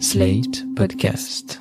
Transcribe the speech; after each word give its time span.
Slate 0.00 0.64
Podcast. 0.74 1.60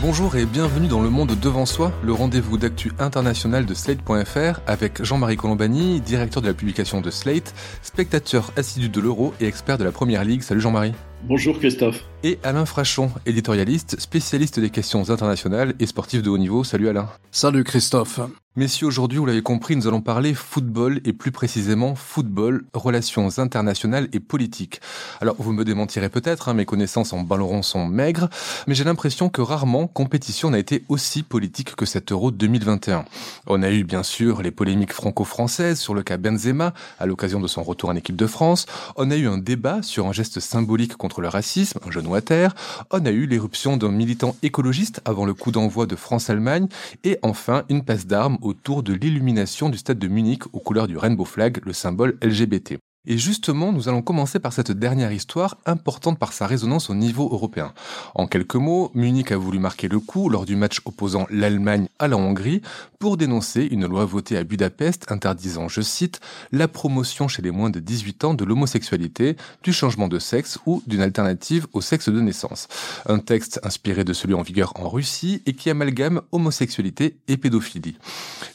Bonjour 0.00 0.36
et 0.36 0.46
bienvenue 0.46 0.86
dans 0.86 1.02
Le 1.02 1.10
Monde 1.10 1.36
Devant 1.40 1.66
Soi, 1.66 1.92
le 2.04 2.12
rendez-vous 2.12 2.56
d'actu 2.56 2.92
international 3.00 3.66
de 3.66 3.74
Slate.fr 3.74 4.60
avec 4.66 5.02
Jean-Marie 5.02 5.36
Colombani, 5.36 6.00
directeur 6.00 6.40
de 6.40 6.46
la 6.46 6.54
publication 6.54 7.00
de 7.00 7.10
Slate, 7.10 7.52
spectateur 7.82 8.52
assidu 8.56 8.88
de 8.88 9.00
l'Euro 9.00 9.34
et 9.40 9.46
expert 9.46 9.76
de 9.76 9.84
la 9.84 9.92
Première 9.92 10.24
Ligue. 10.24 10.42
Salut 10.42 10.60
Jean-Marie. 10.60 10.94
Bonjour 11.24 11.56
Christophe. 11.56 12.04
Et 12.24 12.38
Alain 12.42 12.66
Frachon, 12.66 13.12
éditorialiste, 13.26 14.00
spécialiste 14.00 14.58
des 14.58 14.70
questions 14.70 15.08
internationales 15.08 15.74
et 15.78 15.86
sportif 15.86 16.20
de 16.20 16.30
haut 16.30 16.38
niveau. 16.38 16.64
Salut 16.64 16.88
Alain. 16.88 17.08
Salut 17.30 17.62
Christophe. 17.62 18.20
Messieurs, 18.54 18.86
aujourd'hui, 18.86 19.18
vous 19.18 19.24
l'avez 19.24 19.40
compris, 19.40 19.76
nous 19.76 19.88
allons 19.88 20.02
parler 20.02 20.34
football 20.34 21.00
et 21.06 21.14
plus 21.14 21.32
précisément 21.32 21.94
football, 21.94 22.66
relations 22.74 23.38
internationales 23.38 24.08
et 24.12 24.20
politiques. 24.20 24.82
Alors, 25.22 25.36
vous 25.38 25.54
me 25.54 25.64
démentirez 25.64 26.10
peut-être, 26.10 26.50
hein, 26.50 26.54
mes 26.54 26.66
connaissances 26.66 27.14
en 27.14 27.20
ballon 27.20 27.62
sont 27.62 27.86
maigres, 27.86 28.28
mais 28.66 28.74
j'ai 28.74 28.84
l'impression 28.84 29.30
que 29.30 29.40
rarement 29.40 29.86
compétition 29.86 30.50
n'a 30.50 30.58
été 30.58 30.84
aussi 30.90 31.22
politique 31.22 31.74
que 31.76 31.86
cet 31.86 32.12
Euro 32.12 32.30
2021. 32.30 33.06
On 33.46 33.62
a 33.62 33.70
eu 33.70 33.84
bien 33.84 34.02
sûr 34.02 34.42
les 34.42 34.50
polémiques 34.50 34.92
franco-françaises 34.92 35.80
sur 35.80 35.94
le 35.94 36.02
cas 36.02 36.18
Benzema 36.18 36.74
à 36.98 37.06
l'occasion 37.06 37.40
de 37.40 37.48
son 37.48 37.62
retour 37.62 37.88
en 37.88 37.96
équipe 37.96 38.16
de 38.16 38.26
France. 38.26 38.66
On 38.96 39.10
a 39.10 39.16
eu 39.16 39.28
un 39.28 39.38
débat 39.38 39.80
sur 39.80 40.06
un 40.06 40.12
geste 40.12 40.40
symbolique 40.40 40.98
contre 40.98 41.11
le 41.20 41.28
racisme, 41.28 41.78
un 41.84 42.12
à 42.12 42.20
terre. 42.20 42.54
On 42.90 43.04
a 43.04 43.10
eu 43.10 43.26
l'éruption 43.26 43.76
d'un 43.76 43.90
militant 43.90 44.36
écologiste 44.42 45.00
avant 45.04 45.24
le 45.24 45.34
coup 45.34 45.52
d'envoi 45.52 45.86
de 45.86 45.96
France-Allemagne 45.96 46.68
et 47.04 47.18
enfin 47.22 47.64
une 47.68 47.84
passe 47.84 48.06
d'armes 48.06 48.38
autour 48.40 48.82
de 48.82 48.94
l'illumination 48.94 49.68
du 49.68 49.78
stade 49.78 49.98
de 49.98 50.08
Munich 50.08 50.42
aux 50.52 50.60
couleurs 50.60 50.86
du 50.86 50.96
rainbow 50.96 51.24
flag, 51.24 51.60
le 51.64 51.72
symbole 51.72 52.16
LGBT. 52.22 52.78
Et 53.04 53.18
justement, 53.18 53.72
nous 53.72 53.88
allons 53.88 54.00
commencer 54.00 54.38
par 54.38 54.52
cette 54.52 54.70
dernière 54.70 55.10
histoire, 55.10 55.58
importante 55.66 56.20
par 56.20 56.32
sa 56.32 56.46
résonance 56.46 56.88
au 56.88 56.94
niveau 56.94 57.28
européen. 57.32 57.74
En 58.14 58.28
quelques 58.28 58.54
mots, 58.54 58.92
Munich 58.94 59.32
a 59.32 59.36
voulu 59.36 59.58
marquer 59.58 59.88
le 59.88 59.98
coup 59.98 60.28
lors 60.28 60.46
du 60.46 60.54
match 60.54 60.80
opposant 60.84 61.26
l'Allemagne 61.28 61.88
à 61.98 62.06
la 62.06 62.16
Hongrie 62.16 62.62
pour 63.00 63.16
dénoncer 63.16 63.66
une 63.68 63.86
loi 63.86 64.04
votée 64.04 64.36
à 64.36 64.44
Budapest 64.44 65.10
interdisant, 65.10 65.66
je 65.66 65.80
cite, 65.80 66.20
la 66.52 66.68
promotion 66.68 67.26
chez 67.26 67.42
les 67.42 67.50
moins 67.50 67.70
de 67.70 67.80
18 67.80 68.22
ans 68.22 68.34
de 68.34 68.44
l'homosexualité, 68.44 69.36
du 69.64 69.72
changement 69.72 70.06
de 70.06 70.20
sexe 70.20 70.60
ou 70.66 70.80
d'une 70.86 71.02
alternative 71.02 71.66
au 71.72 71.80
sexe 71.80 72.08
de 72.08 72.20
naissance. 72.20 72.68
Un 73.06 73.18
texte 73.18 73.58
inspiré 73.64 74.04
de 74.04 74.12
celui 74.12 74.34
en 74.34 74.42
vigueur 74.42 74.74
en 74.76 74.88
Russie 74.88 75.42
et 75.46 75.54
qui 75.54 75.70
amalgame 75.70 76.22
homosexualité 76.30 77.16
et 77.26 77.36
pédophilie. 77.36 77.98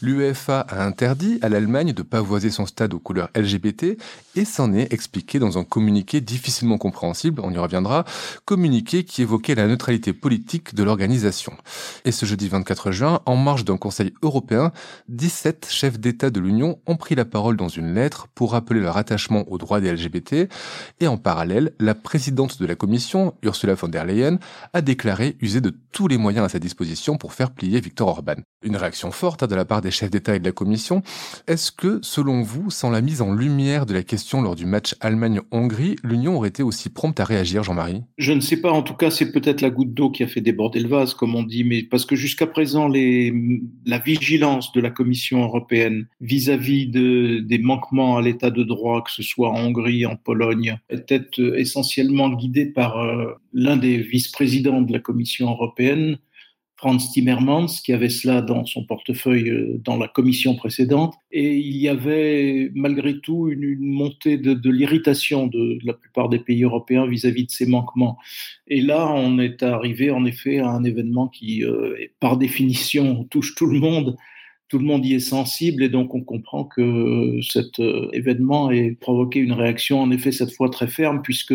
L'UEFA 0.01 0.61
a 0.61 0.85
interdit 0.85 1.37
à 1.41 1.49
l'Allemagne 1.49 1.91
de 1.91 2.01
pavoiser 2.01 2.49
son 2.49 2.65
stade 2.65 2.93
aux 2.93 2.99
couleurs 2.99 3.29
LGBT 3.35 3.97
et 4.37 4.45
s'en 4.45 4.71
est 4.73 4.93
expliqué 4.93 5.39
dans 5.39 5.57
un 5.57 5.63
communiqué 5.63 6.21
difficilement 6.21 6.77
compréhensible, 6.77 7.41
on 7.43 7.51
y 7.51 7.57
reviendra, 7.57 8.05
communiqué 8.45 9.03
qui 9.03 9.23
évoquait 9.23 9.55
la 9.55 9.67
neutralité 9.67 10.13
politique 10.13 10.75
de 10.75 10.83
l'organisation. 10.83 11.53
Et 12.05 12.11
ce 12.11 12.25
jeudi 12.25 12.47
24 12.47 12.91
juin, 12.91 13.21
en 13.25 13.35
marge 13.35 13.65
d'un 13.65 13.77
conseil 13.77 14.13
européen, 14.21 14.71
17 15.09 15.67
chefs 15.69 15.99
d'État 15.99 16.29
de 16.29 16.39
l'Union 16.39 16.79
ont 16.85 16.97
pris 16.97 17.15
la 17.15 17.25
parole 17.25 17.57
dans 17.57 17.67
une 17.67 17.95
lettre 17.95 18.27
pour 18.35 18.51
rappeler 18.51 18.79
leur 18.79 18.97
attachement 18.97 19.43
aux 19.51 19.57
droits 19.57 19.81
des 19.81 19.91
LGBT, 19.91 20.49
et 20.99 21.07
en 21.07 21.17
parallèle, 21.17 21.73
la 21.79 21.95
présidente 21.95 22.59
de 22.59 22.65
la 22.67 22.75
commission, 22.75 23.33
Ursula 23.41 23.73
von 23.73 23.87
der 23.87 24.05
Leyen, 24.05 24.37
a 24.73 24.81
déclaré 24.81 25.35
user 25.41 25.61
de 25.61 25.73
tous 25.91 26.07
les 26.07 26.17
moyens 26.17 26.45
à 26.45 26.49
sa 26.49 26.59
disposition 26.59 27.17
pour 27.17 27.33
faire 27.33 27.49
plier 27.49 27.79
Viktor 27.79 28.07
Orban. 28.07 28.35
Une 28.61 28.75
réaction 28.75 29.11
forte 29.11 29.41
hein, 29.41 29.47
de 29.47 29.55
la 29.55 29.65
part 29.65 29.81
des 29.81 29.91
chefs 29.91 30.11
d'État 30.11 30.35
et 30.35 30.39
de 30.39 30.45
la 30.45 30.51
commission. 30.51 31.01
Est-ce 31.47 31.71
que, 31.71 31.99
selon 32.03 32.43
vous, 32.43 32.69
sans 32.69 32.91
la 32.91 33.01
mise 33.01 33.21
en 33.21 33.33
lumière 33.33 33.85
de 33.87 33.93
la 33.93 34.03
question 34.03 34.26
lors 34.35 34.55
du 34.55 34.65
match 34.65 34.95
Allemagne-Hongrie, 34.99 35.95
l'Union 36.03 36.35
aurait 36.35 36.49
été 36.49 36.63
aussi 36.63 36.89
prompte 36.89 37.19
à 37.19 37.23
réagir, 37.23 37.63
Jean-Marie? 37.63 38.03
Je 38.17 38.33
ne 38.33 38.41
sais 38.41 38.57
pas, 38.57 38.71
en 38.71 38.83
tout 38.83 38.93
cas, 38.93 39.09
c'est 39.09 39.31
peut-être 39.31 39.61
la 39.61 39.69
goutte 39.69 39.93
d'eau 39.93 40.11
qui 40.11 40.23
a 40.23 40.27
fait 40.27 40.41
déborder 40.41 40.79
le 40.79 40.89
vase, 40.89 41.13
comme 41.13 41.35
on 41.35 41.43
dit, 41.43 41.63
mais 41.63 41.83
parce 41.83 42.05
que 42.05 42.15
jusqu'à 42.15 42.47
présent, 42.47 42.87
la 42.87 43.97
vigilance 43.99 44.71
de 44.73 44.81
la 44.81 44.89
Commission 44.89 45.43
européenne 45.43 46.07
vis-à-vis 46.19 46.87
de, 46.87 47.39
des 47.39 47.57
manquements 47.57 48.17
à 48.17 48.21
l'état 48.21 48.51
de 48.51 48.63
droit, 48.63 49.03
que 49.03 49.11
ce 49.11 49.23
soit 49.23 49.49
en 49.49 49.67
Hongrie, 49.67 50.05
en 50.05 50.15
Pologne, 50.15 50.77
était 50.89 51.25
essentiellement 51.55 52.29
guidée 52.29 52.65
par 52.65 52.99
euh, 52.99 53.33
l'un 53.53 53.77
des 53.77 53.97
vice-présidents 53.97 54.81
de 54.81 54.91
la 54.91 54.99
Commission 54.99 55.49
européenne, 55.49 56.17
Franz 56.77 57.09
Timmermans, 57.11 57.81
qui 57.83 57.91
avait 57.91 58.09
cela 58.09 58.41
dans 58.41 58.63
son 58.65 58.85
portefeuille 58.85 59.49
euh, 59.49 59.81
dans 59.83 59.97
la 59.97 60.07
commission 60.07 60.55
précédente. 60.55 61.15
Et 61.31 61.57
il 61.57 61.75
y 61.75 61.89
avait 61.89 62.71
malgré 62.75 63.19
tout 63.19 63.49
une, 63.49 63.77
montée 63.79 64.37
de, 64.37 64.69
l'irritation 64.69 65.47
de, 65.47 65.79
la 65.83 65.93
plupart 65.93 66.29
des 66.29 66.39
pays 66.39 66.63
européens 66.63 67.07
vis-à-vis 67.07 67.43
-vis 67.43 67.47
de 67.47 67.51
ces 67.51 67.65
manquements. 67.65 68.17
Et 68.67 68.81
là, 68.81 69.11
on 69.11 69.39
est 69.39 69.63
arrivé 69.63 70.11
en 70.11 70.23
effet 70.25 70.59
à 70.59 70.69
un 70.69 70.83
événement 70.83 71.27
qui, 71.27 71.63
euh, 71.63 71.95
par 72.19 72.37
définition, 72.37 73.25
touche 73.25 73.55
tout 73.55 73.67
le 73.67 73.79
monde 73.79 74.15
tout 74.69 74.79
le 74.79 74.85
monde 74.85 75.05
y 75.05 75.13
est 75.13 75.19
sensible 75.19 75.83
et 75.83 75.89
donc 75.89 76.13
on 76.13 76.21
comprend 76.21 76.65
que 76.65 77.39
cet 77.41 77.79
euh, 77.79 78.09
événement 78.11 78.69
ait 78.69 78.91
provoqué 78.91 79.39
une 79.39 79.53
réaction 79.53 80.01
en 80.01 80.11
effet 80.11 80.31
cette 80.31 80.53
fois 80.53 80.69
très 80.69 80.87
ferme 80.87 81.21
puisque 81.21 81.53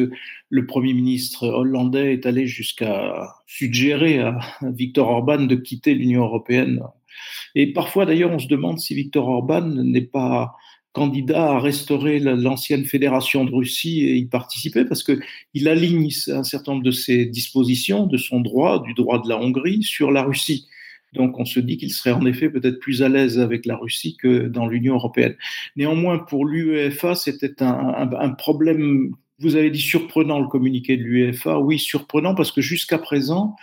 le 0.48 0.66
Premier 0.66 0.94
ministre 0.94 1.46
hollandais 1.46 2.14
est 2.14 2.26
allé 2.26 2.46
jusqu'à 2.46 3.34
suggérer 3.46 4.18
à 4.20 4.38
Viktor 4.62 5.08
Orban 5.08 5.42
de 5.44 5.54
quitter 5.56 5.94
l'Union 5.94 6.22
européenne. 6.22 6.80
Et 7.54 7.72
parfois 7.72 8.06
d'ailleurs 8.06 8.32
on 8.32 8.38
se 8.38 8.48
demande 8.48 8.78
si 8.78 8.94
Viktor 8.94 9.28
Orban 9.28 9.66
n'est 9.66 10.00
pas 10.00 10.54
candidat 10.92 11.52
à 11.52 11.58
restaurer 11.58 12.18
l'ancienne 12.18 12.84
fédération 12.84 13.44
de 13.44 13.54
Russie 13.54 14.02
et 14.02 14.16
y 14.16 14.26
participer 14.26 14.84
parce 14.84 15.02
que 15.02 15.20
il 15.54 15.68
aligne 15.68 16.10
un 16.28 16.44
certain 16.44 16.72
nombre 16.72 16.84
de 16.84 16.90
ses 16.90 17.24
dispositions, 17.26 18.06
de 18.06 18.18
son 18.18 18.40
droit, 18.40 18.82
du 18.82 18.92
droit 18.94 19.22
de 19.22 19.28
la 19.28 19.38
Hongrie 19.38 19.82
sur 19.82 20.10
la 20.10 20.22
Russie. 20.22 20.66
Donc 21.12 21.38
on 21.38 21.44
se 21.44 21.60
dit 21.60 21.76
qu'il 21.76 21.92
serait 21.92 22.12
en 22.12 22.24
effet 22.24 22.48
peut-être 22.48 22.78
plus 22.78 23.02
à 23.02 23.08
l'aise 23.08 23.38
avec 23.38 23.66
la 23.66 23.76
Russie 23.76 24.16
que 24.16 24.48
dans 24.48 24.66
l'Union 24.66 24.94
européenne. 24.94 25.36
Néanmoins, 25.76 26.18
pour 26.18 26.46
l'UEFA, 26.46 27.14
c'était 27.14 27.62
un, 27.62 28.30
problème, 28.30 29.14
vous 29.38 29.56
avez 29.56 29.70
dit 29.70 29.80
surprenant 29.80 30.40
le 30.40 30.48
communiqué 30.48 30.96
de 30.96 31.02
l'UEFA. 31.02 31.58
Oui, 31.58 31.78
surprenant 31.78 32.34
parce 32.34 32.50
que 32.50 32.62
jusqu'à 32.62 32.98
présent, 32.98 33.56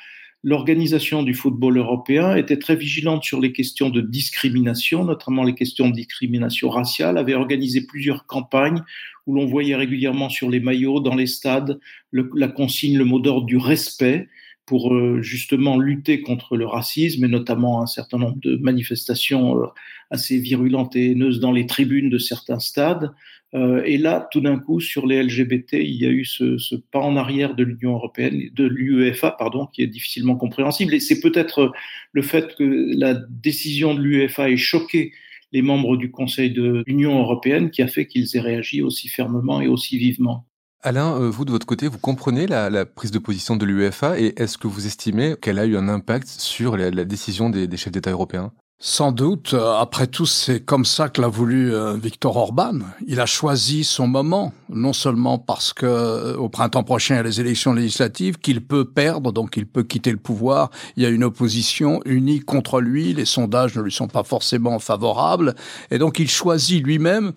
l'organisation 0.44 1.24
du 1.24 1.34
football 1.34 1.78
européen 1.78 2.36
était 2.36 2.60
très 2.60 2.76
vigilante 2.76 3.24
sur 3.24 3.42
les 3.42 3.52
questions 3.52 3.90
de 3.90 4.00
discrimination, 4.00 5.04
notamment 5.04 5.44
les 5.44 5.56
questions 5.56 5.90
de 5.90 5.94
discrimination 5.94 6.70
raciale, 6.70 7.18
avait 7.18 7.34
organisé 7.34 7.86
plusieurs 7.86 8.28
campagnes 8.28 8.84
où 9.26 9.34
l'on 9.34 9.48
voyait 9.48 9.76
régulièrement 9.76 10.30
sur 10.30 10.50
les 10.50 10.60
maillots, 10.60 11.00
dans 11.00 11.16
les 11.16 11.28
stades, 11.28 11.80
la 12.12 12.48
consigne, 12.48 12.98
le 12.98 13.06
mot 13.06 13.20
d'ordre 13.20 13.48
du 13.48 13.58
respect 13.58 14.30
pour 14.70 14.94
euh, 14.94 15.20
justement 15.24 15.80
lutter 15.80 16.22
contre 16.22 16.56
le 16.56 16.68
racisme 16.68 17.26
et 17.26 17.28
notamment 17.28 17.82
un 17.82 17.88
certain 17.88 18.20
nombre 18.20 18.38
de 18.38 18.56
manifestations 18.58 19.58
euh, 19.58 19.66
assez 20.12 20.38
virulentes 20.38 20.96
et 20.96 21.12
haineuses 21.12 21.40
dans 21.40 21.52
les 21.52 21.66
tribunes 21.66 22.12
de 22.12 22.20
certains 22.20 22.60
stades. 22.60 23.12
Euh, 23.56 23.82
et 23.84 23.98
là, 23.98 24.30
tout 24.32 24.42
d'un 24.42 24.60
coup, 24.60 24.80
sur 24.80 25.08
les 25.08 25.24
LGBT, 25.24 25.74
il 25.74 25.96
y 25.96 26.06
a 26.06 26.10
eu 26.10 26.24
ce, 26.24 26.76
pas 26.92 27.00
en 27.00 27.16
arrière 27.16 27.56
de 27.56 27.64
l'Union 27.64 27.94
européenne, 27.94 28.52
de 28.54 28.64
l'UEFA, 28.64 29.32
pardon, 29.32 29.66
qui 29.66 29.82
est 29.82 29.88
difficilement 29.88 30.36
compréhensible. 30.36 30.94
Et 30.94 31.00
c'est 31.00 31.20
peut-être 31.20 31.72
le 32.12 32.22
fait 32.22 32.54
que 32.56 32.96
la 32.96 33.16
décision 33.16 33.96
de 33.96 34.02
l'UEFA 34.02 34.52
ait 34.52 34.58
choqué 34.58 35.14
les 35.52 35.64
membres 35.64 35.98
du 35.98 36.12
Conseil 36.12 36.52
de 36.52 36.84
l'Union 36.86 37.18
européenne 37.18 37.72
qui 37.72 37.82
a 37.82 37.88
fait 37.88 38.06
qu'ils 38.06 38.38
aient 38.38 38.40
réagi 38.40 38.84
aussi 38.84 39.08
fermement 39.08 39.62
et 39.62 39.68
aussi 39.68 39.98
vivement. 39.98 40.46
Alain, 40.82 41.14
euh, 41.20 41.30
vous 41.30 41.44
de 41.44 41.52
votre 41.52 41.66
côté, 41.66 41.90
vous 41.90 41.98
comprenez 41.98 42.48
la, 42.48 42.70
la 42.70 42.86
prise 42.86 43.12
de 43.12 43.20
position 43.20 43.58
de 43.58 43.66
l'UEFA 43.66 44.18
et 44.18 44.34
est-ce 44.38 44.58
que 44.58 44.68
vous 44.68 44.88
estimez 44.88 45.36
qu'elle 45.36 45.60
a 45.60 45.66
eu 45.66 45.76
un 45.76 45.90
impact 45.90 46.26
sur 46.26 46.78
la, 46.78 47.04
décision 47.04 47.50
des, 47.50 47.68
des 47.68 47.76
chefs 47.76 47.92
d'État 47.92 48.12
européens? 48.12 48.54
Sans 48.82 49.12
doute. 49.12 49.54
Après 49.56 50.08
tout, 50.08 50.26
c'est 50.26 50.62
comme 50.62 50.86
ça 50.86 51.10
que 51.10 51.20
l'a 51.20 51.28
voulu 51.28 51.74
euh, 51.74 51.96
Viktor 51.96 52.38
Orban. 52.38 52.80
Il 53.06 53.20
a 53.20 53.26
choisi 53.26 53.84
son 53.84 54.08
moment, 54.08 54.54
non 54.70 54.94
seulement 54.94 55.38
parce 55.38 55.74
que 55.74 55.86
euh, 55.86 56.38
au 56.38 56.48
printemps 56.48 56.86
prochain, 56.86 57.16
il 57.16 57.18
y 57.18 57.20
a 57.20 57.24
les 57.24 57.42
élections 57.42 57.74
législatives, 57.74 58.38
qu'il 58.38 58.66
peut 58.66 58.86
perdre, 58.86 59.34
donc 59.34 59.58
il 59.58 59.66
peut 59.68 59.84
quitter 59.84 60.12
le 60.12 60.18
pouvoir. 60.18 60.70
Il 60.96 61.04
y 61.04 61.06
a 61.06 61.10
une 61.10 61.26
opposition 61.26 62.00
unie 62.06 62.40
contre 62.40 62.80
lui. 62.80 63.14
Les 63.14 63.26
sondages 63.26 63.76
ne 63.76 63.82
lui 63.82 63.92
sont 63.92 64.08
pas 64.08 64.24
forcément 64.24 64.80
favorables. 64.80 65.56
Et 65.92 65.98
donc, 65.98 66.20
il 66.20 66.30
choisit 66.30 66.82
lui-même 66.82 67.34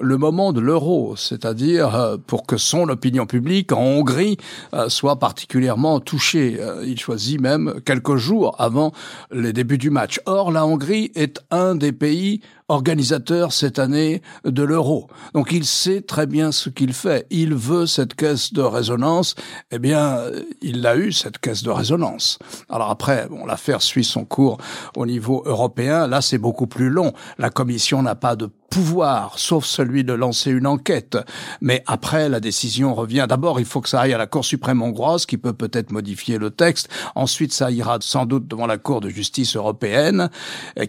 le 0.00 0.16
moment 0.18 0.52
de 0.52 0.60
l'euro, 0.60 1.14
c'est-à-dire 1.16 1.94
euh, 1.94 2.16
pour 2.16 2.46
que 2.46 2.56
son 2.56 2.88
opinion 2.88 3.26
publique 3.26 3.72
en 3.72 3.80
Hongrie 3.80 4.36
euh, 4.74 4.88
soit 4.88 5.18
particulièrement 5.18 6.00
touchée. 6.00 6.56
Euh, 6.60 6.84
il 6.84 6.98
choisit 6.98 7.40
même 7.40 7.80
quelques 7.84 8.16
jours 8.16 8.56
avant 8.58 8.92
les 9.30 9.52
débuts 9.52 9.78
du 9.78 9.90
match. 9.90 10.20
Or, 10.26 10.50
la 10.50 10.66
Hongrie 10.66 11.12
est 11.14 11.40
un 11.50 11.74
des 11.74 11.92
pays 11.92 12.40
organisateur 12.68 13.52
cette 13.52 13.78
année 13.78 14.22
de 14.44 14.62
l'euro. 14.62 15.08
Donc 15.34 15.52
il 15.52 15.64
sait 15.64 16.00
très 16.00 16.26
bien 16.26 16.50
ce 16.50 16.70
qu'il 16.70 16.92
fait. 16.92 17.26
Il 17.30 17.54
veut 17.54 17.86
cette 17.86 18.14
caisse 18.14 18.52
de 18.52 18.62
résonance. 18.62 19.34
Eh 19.70 19.78
bien, 19.78 20.18
il 20.62 20.80
l'a 20.80 20.96
eu, 20.96 21.12
cette 21.12 21.38
caisse 21.38 21.62
de 21.62 21.70
résonance. 21.70 22.38
Alors 22.70 22.90
après, 22.90 23.28
bon, 23.28 23.44
l'affaire 23.44 23.82
suit 23.82 24.04
son 24.04 24.24
cours 24.24 24.56
au 24.96 25.04
niveau 25.04 25.42
européen. 25.44 26.06
Là, 26.06 26.22
c'est 26.22 26.38
beaucoup 26.38 26.66
plus 26.66 26.88
long. 26.88 27.12
La 27.38 27.50
Commission 27.50 28.02
n'a 28.02 28.14
pas 28.14 28.34
de 28.34 28.48
pouvoir, 28.74 29.38
sauf 29.38 29.64
celui 29.64 30.02
de 30.02 30.12
lancer 30.12 30.50
une 30.50 30.66
enquête. 30.66 31.16
Mais 31.60 31.84
après, 31.86 32.28
la 32.28 32.40
décision 32.40 32.92
revient. 32.92 33.26
D'abord, 33.28 33.60
il 33.60 33.66
faut 33.66 33.80
que 33.80 33.88
ça 33.88 34.00
aille 34.00 34.12
à 34.12 34.18
la 34.18 34.26
Cour 34.26 34.44
suprême 34.44 34.82
hongroise, 34.82 35.26
qui 35.26 35.38
peut 35.38 35.52
peut-être 35.52 35.92
modifier 35.92 36.38
le 36.38 36.50
texte. 36.50 36.88
Ensuite, 37.14 37.52
ça 37.52 37.70
ira 37.70 37.98
sans 38.00 38.26
doute 38.26 38.48
devant 38.48 38.66
la 38.66 38.76
Cour 38.76 39.00
de 39.00 39.08
justice 39.08 39.54
européenne, 39.54 40.28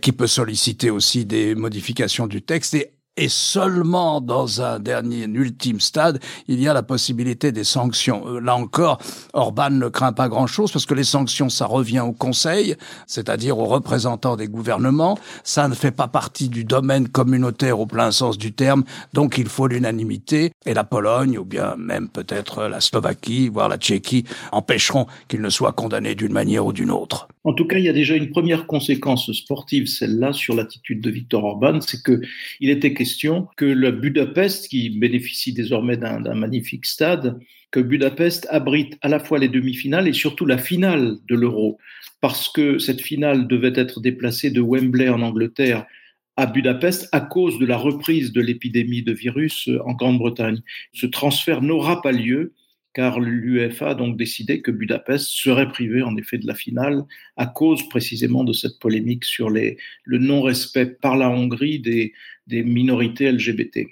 qui 0.02 0.12
peut 0.14 0.26
solliciter 0.26 0.90
aussi 0.90 1.26
des 1.26 1.54
modification 1.54 2.26
du 2.26 2.42
texte 2.42 2.74
et 3.18 3.30
seulement 3.30 4.22
dans 4.22 4.62
un 4.62 4.80
dernier, 4.80 5.26
ultime 5.26 5.80
stade, 5.80 6.20
il 6.48 6.60
y 6.60 6.68
a 6.68 6.74
la 6.74 6.84
possibilité 6.84 7.52
des 7.52 7.64
sanctions. 7.64 8.28
Euh, 8.28 8.40
là 8.40 8.56
encore, 8.56 9.00
Orban 9.34 9.70
ne 9.70 9.88
craint 9.88 10.14
pas 10.14 10.28
grand-chose 10.28 10.72
parce 10.72 10.86
que 10.86 10.94
les 10.94 11.04
sanctions, 11.04 11.50
ça 11.50 11.66
revient 11.66 12.02
au 12.02 12.12
Conseil, 12.12 12.76
c'est-à-dire 13.08 13.58
aux 13.58 13.66
représentants 13.66 14.36
des 14.36 14.48
gouvernements. 14.48 15.18
Ça 15.44 15.68
ne 15.68 15.76
fait 15.76 15.92
pas 15.92 16.08
partie 16.08 16.50
du 16.50 16.66
domaine 16.66 17.08
communautaire 17.08 17.80
au 17.80 17.86
plein 17.86 18.12
sens 18.12 18.38
du 18.38 18.54
terme, 18.54 18.84
donc 19.14 19.38
il 19.38 19.48
faut 19.48 19.68
l'unanimité. 19.68 20.52
Et 20.66 20.74
la 20.74 20.84
Pologne, 20.84 21.38
ou 21.38 21.46
bien 21.46 21.76
même 21.78 22.10
peut-être 22.10 22.64
la 22.64 22.82
Slovaquie, 22.82 23.50
voire 23.50 23.70
la 23.70 23.78
Tchéquie, 23.78 24.26
empêcheront 24.52 25.08
qu'il 25.28 25.42
ne 25.42 25.50
soit 25.50 25.72
condamné 25.72 26.16
d'une 26.16 26.34
manière 26.34 26.66
ou 26.66 26.74
d'une 26.74 26.92
autre. 26.92 27.28
En 27.46 27.54
tout 27.54 27.66
cas, 27.66 27.78
il 27.78 27.86
y 27.86 27.90
a 27.90 27.94
déjà 27.94 28.16
une 28.16 28.32
première 28.32 28.66
conséquence 28.66 29.32
sportive, 29.32 29.86
celle-là, 29.86 30.34
sur 30.34 30.56
l'attitude 30.56 31.00
de 31.00 31.12
Viktor 31.12 31.44
Orban, 31.44 31.80
c'est 31.80 32.02
que 32.02 32.20
il 32.60 32.72
était 32.72 32.96
question 32.96 33.48
que 33.56 33.66
le 33.66 33.92
Budapest, 33.92 34.68
qui 34.68 34.90
bénéficie 34.90 35.54
désormais 35.54 35.96
d'un 35.96 36.34
magnifique 36.34 36.88
stade, 36.88 37.40
que 37.70 37.80
Budapest 37.80 38.48
abrite 38.50 38.98
à 39.02 39.10
la 39.10 39.20
fois 39.20 39.38
les 39.38 39.48
demi-finales 39.48 40.08
et 40.08 40.14
surtout 40.14 40.48
la 40.48 40.58
finale 40.58 41.18
de 41.28 41.36
l'Euro, 41.36 41.78
parce 42.20 42.50
que 42.50 42.80
cette 42.80 43.02
finale 43.02 43.48
devait 43.48 43.74
être 43.76 44.02
déplacée 44.02 44.50
de 44.50 44.62
Wembley 44.62 45.10
en 45.10 45.22
Angleterre 45.22 45.86
à 46.38 46.48
Budapest 46.48 47.08
à 47.12 47.22
cause 47.22 47.60
de 47.60 47.66
la 47.68 47.78
reprise 47.78 48.34
de 48.34 48.42
l'épidémie 48.42 49.04
de 49.04 49.14
virus 49.14 49.70
en 49.86 49.94
Grande-Bretagne. 49.94 50.62
Ce 50.94 51.06
transfert 51.06 51.62
n'aura 51.62 52.02
pas 52.02 52.12
lieu 52.12 52.54
car 52.96 53.20
l'UEFA 53.20 53.90
a 53.90 53.94
donc 53.94 54.18
décidé 54.18 54.62
que 54.62 54.72
Budapest 54.72 55.28
serait 55.28 55.68
privé 55.68 56.02
en 56.02 56.16
effet 56.16 56.38
de 56.38 56.48
la 56.48 56.56
finale 56.56 57.04
à 57.36 57.46
cause 57.46 57.88
précisément 57.90 58.46
de 58.46 58.54
cette 58.54 58.80
polémique 58.80 59.26
sur 59.26 59.50
le 59.50 60.18
non-respect 60.18 60.86
par 60.88 61.18
la 61.18 61.30
Hongrie 61.30 61.80
des, 61.80 62.14
des 62.48 62.64
minorités 62.64 63.30
LGBT. 63.30 63.86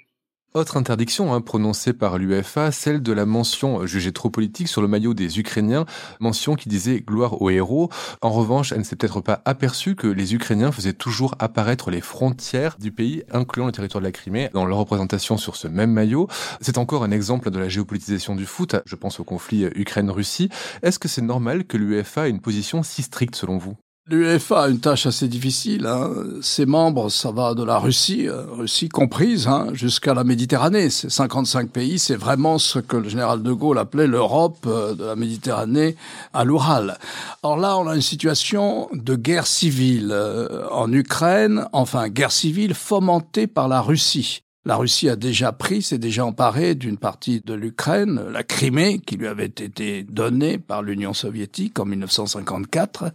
Autre 0.56 0.76
interdiction 0.76 1.34
hein, 1.34 1.40
prononcée 1.40 1.92
par 1.92 2.16
l'UEFA, 2.16 2.70
celle 2.70 3.02
de 3.02 3.12
la 3.12 3.26
mention 3.26 3.86
jugée 3.86 4.12
trop 4.12 4.30
politique 4.30 4.68
sur 4.68 4.82
le 4.82 4.86
maillot 4.86 5.12
des 5.12 5.40
Ukrainiens, 5.40 5.84
mention 6.20 6.54
qui 6.54 6.68
disait 6.68 7.00
gloire 7.00 7.42
aux 7.42 7.50
héros. 7.50 7.90
En 8.22 8.30
revanche, 8.30 8.70
elle 8.70 8.78
ne 8.78 8.84
s'est 8.84 8.94
peut-être 8.94 9.20
pas 9.20 9.42
aperçue 9.46 9.96
que 9.96 10.06
les 10.06 10.32
Ukrainiens 10.32 10.70
faisaient 10.70 10.92
toujours 10.92 11.34
apparaître 11.40 11.90
les 11.90 12.00
frontières 12.00 12.76
du 12.78 12.92
pays, 12.92 13.24
incluant 13.32 13.66
le 13.66 13.72
territoire 13.72 14.00
de 14.00 14.06
la 14.06 14.12
Crimée, 14.12 14.48
dans 14.54 14.64
leur 14.64 14.78
représentation 14.78 15.38
sur 15.38 15.56
ce 15.56 15.66
même 15.66 15.90
maillot. 15.90 16.28
C'est 16.60 16.78
encore 16.78 17.02
un 17.02 17.10
exemple 17.10 17.50
de 17.50 17.58
la 17.58 17.68
géopolitisation 17.68 18.36
du 18.36 18.46
foot. 18.46 18.76
Je 18.86 18.94
pense 18.94 19.18
au 19.18 19.24
conflit 19.24 19.64
Ukraine-Russie. 19.74 20.50
Est-ce 20.84 21.00
que 21.00 21.08
c'est 21.08 21.20
normal 21.20 21.64
que 21.64 21.76
l'UEFA 21.76 22.28
ait 22.28 22.30
une 22.30 22.40
position 22.40 22.84
si 22.84 23.02
stricte 23.02 23.34
selon 23.34 23.58
vous? 23.58 23.74
L'UEFA 24.06 24.64
a 24.64 24.68
une 24.68 24.80
tâche 24.80 25.06
assez 25.06 25.28
difficile. 25.28 25.86
Hein. 25.86 26.10
Ses 26.42 26.66
membres, 26.66 27.08
ça 27.08 27.30
va 27.30 27.54
de 27.54 27.64
la 27.64 27.78
Russie, 27.78 28.28
euh, 28.28 28.44
Russie 28.50 28.90
comprise, 28.90 29.48
hein, 29.48 29.68
jusqu'à 29.72 30.12
la 30.12 30.24
Méditerranée. 30.24 30.90
C'est 30.90 31.08
55 31.08 31.70
pays. 31.70 31.98
C'est 31.98 32.14
vraiment 32.14 32.58
ce 32.58 32.80
que 32.80 32.98
le 32.98 33.08
général 33.08 33.42
de 33.42 33.50
Gaulle 33.50 33.78
appelait 33.78 34.06
l'Europe 34.06 34.58
euh, 34.66 34.94
de 34.94 35.06
la 35.06 35.16
Méditerranée 35.16 35.96
à 36.34 36.44
l'Oural. 36.44 36.98
Or 37.42 37.56
là, 37.56 37.78
on 37.78 37.88
a 37.88 37.94
une 37.94 38.02
situation 38.02 38.90
de 38.92 39.16
guerre 39.16 39.46
civile 39.46 40.10
euh, 40.12 40.68
en 40.70 40.92
Ukraine, 40.92 41.66
enfin 41.72 42.10
guerre 42.10 42.32
civile 42.32 42.74
fomentée 42.74 43.46
par 43.46 43.68
la 43.68 43.80
Russie. 43.80 44.43
La 44.66 44.76
Russie 44.76 45.10
a 45.10 45.16
déjà 45.16 45.52
pris, 45.52 45.82
s'est 45.82 45.98
déjà 45.98 46.24
emparée 46.24 46.74
d'une 46.74 46.96
partie 46.96 47.42
de 47.44 47.52
l'Ukraine, 47.52 48.24
la 48.30 48.42
Crimée, 48.42 48.98
qui 48.98 49.16
lui 49.16 49.26
avait 49.26 49.44
été 49.44 50.04
donnée 50.04 50.56
par 50.56 50.82
l'Union 50.82 51.12
soviétique 51.12 51.78
en 51.78 51.84
1954. 51.84 53.12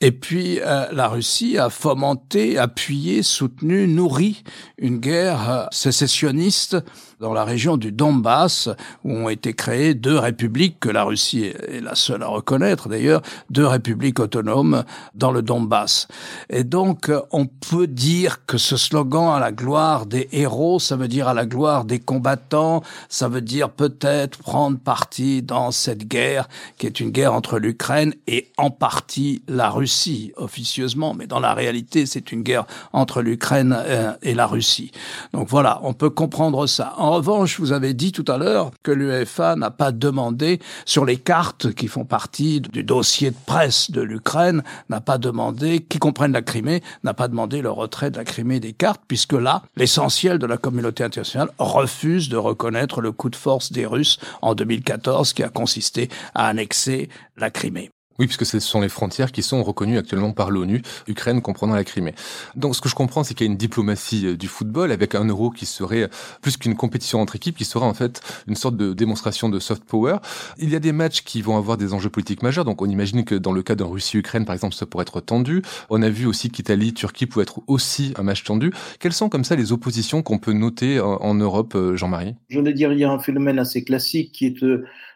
Et 0.00 0.10
puis 0.10 0.58
euh, 0.60 0.86
la 0.90 1.06
Russie 1.06 1.58
a 1.58 1.70
fomenté, 1.70 2.58
appuyé, 2.58 3.22
soutenu, 3.22 3.86
nourri 3.86 4.42
une 4.78 4.98
guerre 4.98 5.50
euh, 5.50 5.64
sécessionniste 5.70 6.76
dans 7.20 7.34
la 7.34 7.44
région 7.44 7.76
du 7.76 7.92
Donbass, 7.92 8.70
où 9.04 9.12
ont 9.12 9.28
été 9.28 9.52
créées 9.52 9.92
deux 9.92 10.18
républiques, 10.18 10.80
que 10.80 10.88
la 10.88 11.04
Russie 11.04 11.44
est 11.44 11.82
la 11.82 11.94
seule 11.94 12.22
à 12.22 12.28
reconnaître 12.28 12.88
d'ailleurs, 12.88 13.20
deux 13.50 13.66
républiques 13.66 14.20
autonomes 14.20 14.84
dans 15.14 15.30
le 15.30 15.42
Donbass. 15.42 16.08
Et 16.48 16.64
donc, 16.64 17.12
on 17.30 17.46
peut 17.46 17.86
dire 17.86 18.46
que 18.46 18.56
ce 18.56 18.78
slogan 18.78 19.34
à 19.34 19.38
la 19.38 19.52
gloire 19.52 20.06
des 20.06 20.28
héros, 20.32 20.78
ça 20.78 20.96
veut 20.96 21.08
dire 21.08 21.28
à 21.28 21.34
la 21.34 21.44
gloire 21.44 21.84
des 21.84 21.98
combattants, 21.98 22.82
ça 23.10 23.28
veut 23.28 23.42
dire 23.42 23.68
peut-être 23.68 24.38
prendre 24.38 24.78
parti 24.78 25.42
dans 25.42 25.72
cette 25.72 26.08
guerre 26.08 26.48
qui 26.78 26.86
est 26.86 27.00
une 27.00 27.10
guerre 27.10 27.34
entre 27.34 27.58
l'Ukraine 27.58 28.14
et 28.26 28.50
en 28.56 28.70
partie 28.70 29.42
la 29.46 29.68
Russie, 29.68 30.32
officieusement, 30.36 31.12
mais 31.12 31.26
dans 31.26 31.40
la 31.40 31.52
réalité, 31.52 32.06
c'est 32.06 32.32
une 32.32 32.42
guerre 32.42 32.64
entre 32.94 33.20
l'Ukraine 33.20 33.76
euh, 33.78 34.12
et 34.22 34.32
la 34.32 34.46
Russie. 34.46 34.90
Donc 35.34 35.48
voilà, 35.48 35.80
on 35.82 35.92
peut 35.92 36.10
comprendre 36.10 36.66
ça. 36.66 36.94
Revanche, 37.10 37.60
vous 37.60 37.72
avez 37.72 37.94
dit 37.94 38.12
tout 38.12 38.24
à 38.28 38.38
l'heure 38.38 38.70
que 38.82 38.90
l'UEFA 38.90 39.56
n'a 39.56 39.70
pas 39.70 39.92
demandé 39.92 40.60
sur 40.84 41.04
les 41.04 41.16
cartes 41.16 41.72
qui 41.72 41.88
font 41.88 42.04
partie 42.04 42.60
du 42.60 42.84
dossier 42.84 43.30
de 43.30 43.36
presse 43.46 43.90
de 43.90 44.00
l'Ukraine, 44.00 44.62
n'a 44.88 45.00
pas 45.00 45.18
demandé, 45.18 45.80
qui 45.80 45.98
comprennent 45.98 46.32
la 46.32 46.42
Crimée, 46.42 46.82
n'a 47.04 47.14
pas 47.14 47.28
demandé 47.28 47.62
le 47.62 47.70
retrait 47.70 48.10
de 48.10 48.16
la 48.16 48.24
Crimée 48.24 48.60
des 48.60 48.72
cartes, 48.72 49.02
puisque 49.08 49.32
là, 49.32 49.62
l'essentiel 49.76 50.38
de 50.38 50.46
la 50.46 50.56
communauté 50.56 51.04
internationale 51.04 51.50
refuse 51.58 52.28
de 52.28 52.36
reconnaître 52.36 53.00
le 53.00 53.12
coup 53.12 53.30
de 53.30 53.36
force 53.36 53.72
des 53.72 53.86
Russes 53.86 54.18
en 54.42 54.54
2014 54.54 55.32
qui 55.32 55.42
a 55.42 55.48
consisté 55.48 56.08
à 56.34 56.48
annexer 56.48 57.08
la 57.36 57.50
Crimée. 57.50 57.90
Oui, 58.20 58.26
puisque 58.26 58.44
ce 58.44 58.60
sont 58.60 58.82
les 58.82 58.90
frontières 58.90 59.32
qui 59.32 59.42
sont 59.42 59.62
reconnues 59.62 59.96
actuellement 59.96 60.32
par 60.32 60.50
l'ONU, 60.50 60.82
Ukraine 61.08 61.40
comprenant 61.40 61.74
la 61.74 61.84
Crimée. 61.84 62.14
Donc 62.54 62.76
ce 62.76 62.82
que 62.82 62.90
je 62.90 62.94
comprends, 62.94 63.24
c'est 63.24 63.32
qu'il 63.32 63.46
y 63.46 63.48
a 63.48 63.50
une 63.50 63.56
diplomatie 63.56 64.26
euh, 64.26 64.36
du 64.36 64.46
football 64.46 64.92
avec 64.92 65.14
un 65.14 65.24
euro 65.24 65.50
qui 65.50 65.64
serait, 65.64 66.02
euh, 66.02 66.08
plus 66.42 66.58
qu'une 66.58 66.76
compétition 66.76 67.22
entre 67.22 67.36
équipes, 67.36 67.56
qui 67.56 67.64
serait 67.64 67.86
en 67.86 67.94
fait 67.94 68.20
une 68.46 68.56
sorte 68.56 68.76
de 68.76 68.92
démonstration 68.92 69.48
de 69.48 69.58
soft 69.58 69.84
power. 69.84 70.18
Il 70.58 70.68
y 70.68 70.76
a 70.76 70.80
des 70.80 70.92
matchs 70.92 71.22
qui 71.22 71.40
vont 71.40 71.56
avoir 71.56 71.78
des 71.78 71.94
enjeux 71.94 72.10
politiques 72.10 72.42
majeurs, 72.42 72.66
donc 72.66 72.82
on 72.82 72.90
imagine 72.90 73.24
que 73.24 73.34
dans 73.34 73.52
le 73.52 73.62
cas 73.62 73.74
d'un 73.74 73.86
Russie-Ukraine, 73.86 74.44
par 74.44 74.54
exemple, 74.54 74.74
ça 74.74 74.84
pourrait 74.84 75.04
être 75.08 75.22
tendu. 75.22 75.62
On 75.88 76.02
a 76.02 76.10
vu 76.10 76.26
aussi 76.26 76.50
qu'Italie-Turquie 76.50 77.24
pouvait 77.24 77.44
être 77.44 77.62
aussi 77.68 78.12
un 78.18 78.22
match 78.22 78.44
tendu. 78.44 78.70
Quelles 78.98 79.14
sont 79.14 79.30
comme 79.30 79.44
ça 79.44 79.56
les 79.56 79.72
oppositions 79.72 80.22
qu'on 80.22 80.38
peut 80.38 80.52
noter 80.52 81.00
en, 81.00 81.34
Europe, 81.34 81.74
euh, 81.74 81.96
Jean-Marie? 81.96 82.34
Je 82.50 82.60
vais 82.60 82.74
dire, 82.74 82.92
il 82.92 82.98
y 82.98 83.04
a 83.04 83.10
un 83.10 83.18
phénomène 83.18 83.58
assez 83.58 83.82
classique 83.82 84.32
qui 84.32 84.44
est 84.44 84.62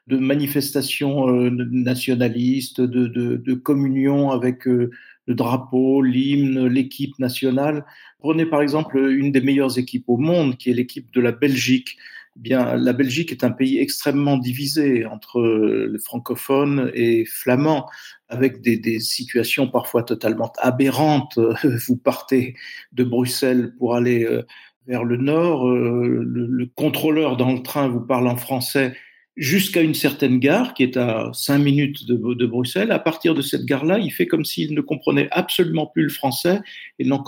de 0.06 0.18
manifestations 0.18 1.28
euh, 1.28 1.50
nationalistes, 1.50 2.80
de, 2.80 3.06
de, 3.06 3.37
de, 3.37 3.54
communion 3.54 4.30
avec 4.30 4.66
euh, 4.68 4.90
le 5.26 5.34
drapeau, 5.34 6.02
l'hymne, 6.02 6.66
l'équipe 6.66 7.18
nationale. 7.18 7.87
Prenez 8.18 8.44
par 8.44 8.61
exemple 8.61 8.99
une 8.99 9.32
des 9.32 9.40
meilleures 9.40 9.78
équipes 9.78 10.04
au 10.08 10.18
monde, 10.18 10.58
qui 10.58 10.70
est 10.70 10.75
l'équipe 10.75 11.11
de 11.12 11.20
la 11.20 11.32
Belgique. 11.32 11.96
Eh 12.37 12.40
bien, 12.40 12.76
la 12.76 12.92
Belgique 12.92 13.32
est 13.32 13.44
un 13.44 13.50
pays 13.50 13.78
extrêmement 13.78 14.37
divisé 14.37 15.06
entre 15.06 15.40
les 15.90 15.99
francophones 15.99 16.90
et 16.92 17.25
flamands, 17.25 17.88
avec 18.28 18.61
des, 18.61 18.76
des, 18.76 19.00
situations 19.00 19.68
parfois 19.68 20.02
totalement 20.02 20.52
aberrantes. 20.58 21.38
Vous 21.87 21.96
partez 21.96 22.56
de 22.92 23.04
Bruxelles 23.04 23.73
pour 23.78 23.94
aller 23.94 24.25
euh, 24.25 24.42
vers 24.87 25.04
le 25.04 25.16
nord, 25.16 25.66
le 25.66 26.66
contrôleur 26.75 27.38
dans 27.38 27.52
le 27.52 27.62
train 27.62 27.88
vous 27.88 28.02
parle 28.02 28.28
en 28.28 28.37
français 28.37 28.94
jusqu'à 29.36 29.82
une 29.82 29.94
certaine 29.94 30.38
gare 30.38 30.74
qui 30.74 30.84
est 30.84 30.96
à 30.96 31.30
cinq 31.32 31.58
minutes 31.58 32.06
de, 32.06 32.46
Bruxelles. 32.46 32.92
À 32.92 32.98
partir 32.98 33.34
de 33.34 33.42
cette 33.42 33.64
gare-là, 33.64 33.98
il 33.98 34.12
fait 34.12 34.26
comme 34.26 34.44
s'il 34.44 34.74
ne 34.74 34.80
comprenait 34.80 35.28
absolument 35.32 35.86
plus 35.86 36.04
le 36.04 36.08
français 36.08 36.60
et 36.98 37.04
n'en 37.04 37.18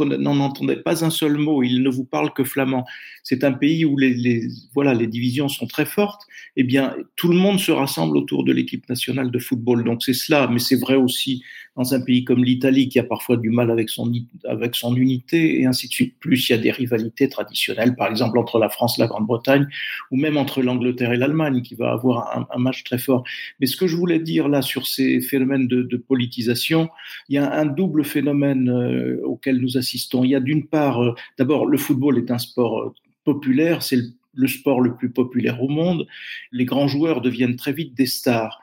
entendait 0.41 0.77
pas 0.77 1.05
un 1.05 1.11
seul 1.11 1.37
mot. 1.37 1.63
Il 1.63 1.83
ne 1.83 1.91
vous 1.91 2.05
parle 2.05 2.33
que 2.33 2.45
flamand. 2.45 2.85
C'est 3.25 3.43
un 3.43 3.53
pays 3.53 3.85
où 3.85 3.97
les, 3.97 4.47
voilà, 4.73 4.95
les 4.95 5.09
divisions 5.09 5.49
sont 5.49 5.67
très 5.67 5.87
fortes. 5.87 6.23
Eh 6.57 6.63
bien, 6.63 6.95
tout 7.17 7.29
le 7.29 7.37
monde 7.37 7.59
se 7.59 7.73
rassemble 7.73 8.17
autour 8.17 8.45
de 8.45 8.53
l'équipe 8.53 8.89
nationale 8.89 9.31
de 9.31 9.39
football. 9.39 9.83
Donc 9.83 10.05
c'est 10.05 10.15
cela, 10.15 10.49
mais 10.49 10.61
c'est 10.61 10.81
vrai 10.81 10.95
aussi 10.95 11.43
dans 11.77 11.93
un 11.93 12.01
pays 12.01 12.25
comme 12.25 12.43
l'Italie 12.43 12.89
qui 12.89 12.99
a 12.99 13.05
parfois 13.05 13.37
du 13.37 13.51
mal 13.51 13.71
avec 13.71 13.91
son, 13.91 14.11
avec 14.49 14.75
son 14.75 14.97
unité 14.97 15.61
et 15.61 15.67
ainsi 15.67 15.89
de 15.89 15.93
suite. 15.93 16.15
Plus 16.19 16.49
il 16.49 16.53
y 16.53 16.55
a 16.55 16.59
des 16.59 16.71
rivalités 16.71 17.29
traditionnelles, 17.29 17.95
par 17.97 18.09
exemple 18.09 18.39
entre 18.39 18.59
la 18.59 18.71
France 18.71 18.97
la 18.99 19.07
Grande-Bretagne 19.07 19.67
ou 20.11 20.17
même 20.17 20.37
entre 20.37 20.63
l'Angleterre 20.63 21.13
et 21.13 21.17
l'Allemagne 21.17 21.63
qui 21.63 21.75
va 21.75 21.96
avoir 21.97 22.47
un, 22.51 22.59
match 22.59 22.85
très 22.85 22.99
fort. 22.99 23.25
Mais 23.61 23.67
ce 23.67 23.77
que 23.77 23.87
je 23.87 23.97
voulais 23.97 24.19
dire 24.19 24.49
là 24.49 24.63
sur 24.63 24.87
ces 24.87 25.21
phénomènes 25.21 25.67
de, 25.67 25.97
politisation, 25.97 26.89
il 27.29 27.35
y 27.35 27.39
a 27.39 27.53
un 27.53 27.67
double 27.67 28.05
phénomène 28.05 28.69
euh, 28.69 29.21
auquel 29.25 29.59
nous 29.59 29.77
assistons. 29.77 30.25
Il 30.25 30.31
y 30.31 30.35
a 30.35 30.41
d'une 30.41 30.67
part, 30.67 31.03
euh, 31.03 31.15
d'abord, 31.39 31.67
le 31.67 31.79
football 31.79 32.19
est 32.19 32.31
un 32.31 32.39
sport 32.39 32.81
euh, 32.81 32.95
populaire, 33.25 33.83
c'est 33.83 33.99
le 34.35 34.49
sport 34.49 34.81
le 34.81 34.95
plus 34.95 35.11
populaire 35.11 35.63
au 35.63 35.69
monde. 35.69 36.07
Les 36.53 36.65
grands 36.65 36.89
joueurs 36.89 37.21
deviennent 37.21 37.57
très 37.57 37.73
vite 37.73 37.95
des 37.95 38.07
stars. 38.07 38.61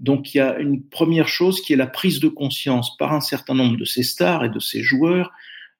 Donc 0.00 0.34
il 0.34 0.38
y 0.38 0.40
a 0.40 0.58
une 0.58 0.82
première 0.82 1.28
chose 1.28 1.60
qui 1.60 1.72
est 1.72 1.76
la 1.76 1.86
prise 1.86 2.20
de 2.20 2.28
conscience 2.28 2.96
par 2.96 3.12
un 3.12 3.20
certain 3.20 3.54
nombre 3.54 3.76
de 3.76 3.84
ces 3.84 4.02
stars 4.02 4.44
et 4.44 4.48
de 4.48 4.58
ces 4.58 4.82
joueurs 4.82 5.30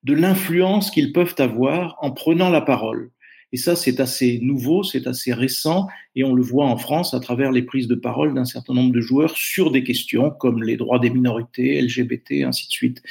de 0.04 0.14
l'influence 0.14 0.90
qu'ils 0.90 1.12
peuvent 1.12 1.34
avoir 1.38 1.96
en 2.00 2.10
prenant 2.10 2.50
la 2.50 2.60
parole. 2.60 3.10
Et 3.52 3.58
ça, 3.58 3.76
c'est 3.76 4.00
assez 4.00 4.38
nouveau, 4.40 4.82
c'est 4.82 5.06
assez 5.06 5.32
récent, 5.32 5.86
et 6.16 6.24
on 6.24 6.34
le 6.34 6.42
voit 6.42 6.64
en 6.64 6.78
France 6.78 7.12
à 7.12 7.20
travers 7.20 7.52
les 7.52 7.62
prises 7.62 7.86
de 7.86 7.94
parole 7.94 8.34
d'un 8.34 8.46
certain 8.46 8.72
nombre 8.72 8.92
de 8.92 9.00
joueurs 9.00 9.36
sur 9.36 9.70
des 9.70 9.84
questions 9.84 10.30
comme 10.30 10.62
les 10.62 10.78
droits 10.78 10.98
des 10.98 11.10
minorités, 11.10 11.80
LGBT, 11.80 12.44
ainsi 12.44 12.66
de 12.66 12.72
suite. 12.72 13.02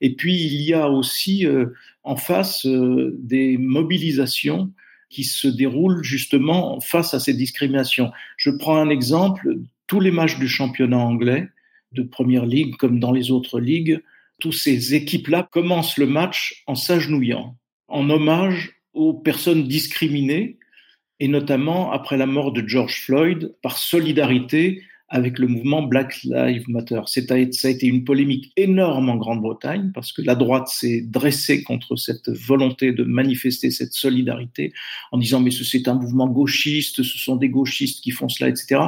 Et 0.00 0.14
puis, 0.14 0.36
il 0.36 0.62
y 0.62 0.72
a 0.72 0.88
aussi 0.88 1.46
euh, 1.46 1.66
en 2.04 2.16
face 2.16 2.64
euh, 2.64 3.16
des 3.18 3.58
mobilisations 3.58 4.70
qui 5.10 5.24
se 5.24 5.48
déroulent 5.48 6.04
justement 6.04 6.80
face 6.80 7.14
à 7.14 7.20
ces 7.20 7.34
discriminations. 7.34 8.12
Je 8.36 8.50
prends 8.50 8.76
un 8.76 8.90
exemple, 8.90 9.56
tous 9.86 10.00
les 10.00 10.10
matchs 10.10 10.38
du 10.38 10.48
championnat 10.48 10.98
anglais, 10.98 11.48
de 11.92 12.02
première 12.02 12.46
ligue 12.46 12.76
comme 12.76 13.00
dans 13.00 13.12
les 13.12 13.30
autres 13.30 13.58
ligues, 13.58 14.00
tous 14.38 14.52
ces 14.52 14.94
équipes-là 14.94 15.48
commencent 15.50 15.96
le 15.96 16.06
match 16.06 16.62
en 16.66 16.74
s'agenouillant, 16.74 17.56
en 17.88 18.08
hommage 18.10 18.77
aux 18.98 19.14
personnes 19.14 19.68
discriminées, 19.68 20.58
et 21.20 21.28
notamment 21.28 21.92
après 21.92 22.16
la 22.16 22.26
mort 22.26 22.52
de 22.52 22.66
George 22.66 23.00
Floyd, 23.04 23.54
par 23.62 23.78
solidarité 23.78 24.82
avec 25.10 25.38
le 25.38 25.46
mouvement 25.46 25.82
Black 25.82 26.22
Lives 26.24 26.68
Matter. 26.68 27.00
Ça 27.06 27.20
a 27.30 27.36
été 27.70 27.86
une 27.86 28.04
polémique 28.04 28.52
énorme 28.56 29.08
en 29.08 29.16
Grande-Bretagne 29.16 29.90
parce 29.94 30.12
que 30.12 30.20
la 30.20 30.34
droite 30.34 30.68
s'est 30.68 31.02
dressée 31.06 31.62
contre 31.62 31.96
cette 31.96 32.28
volonté 32.28 32.92
de 32.92 33.04
manifester 33.04 33.70
cette 33.70 33.94
solidarité 33.94 34.72
en 35.12 35.18
disant 35.18 35.40
mais 35.40 35.50
c'est 35.50 35.88
un 35.88 35.94
mouvement 35.94 36.28
gauchiste, 36.28 37.02
ce 37.02 37.18
sont 37.18 37.36
des 37.36 37.48
gauchistes 37.48 38.02
qui 38.02 38.10
font 38.10 38.28
cela, 38.28 38.50
etc. 38.50 38.82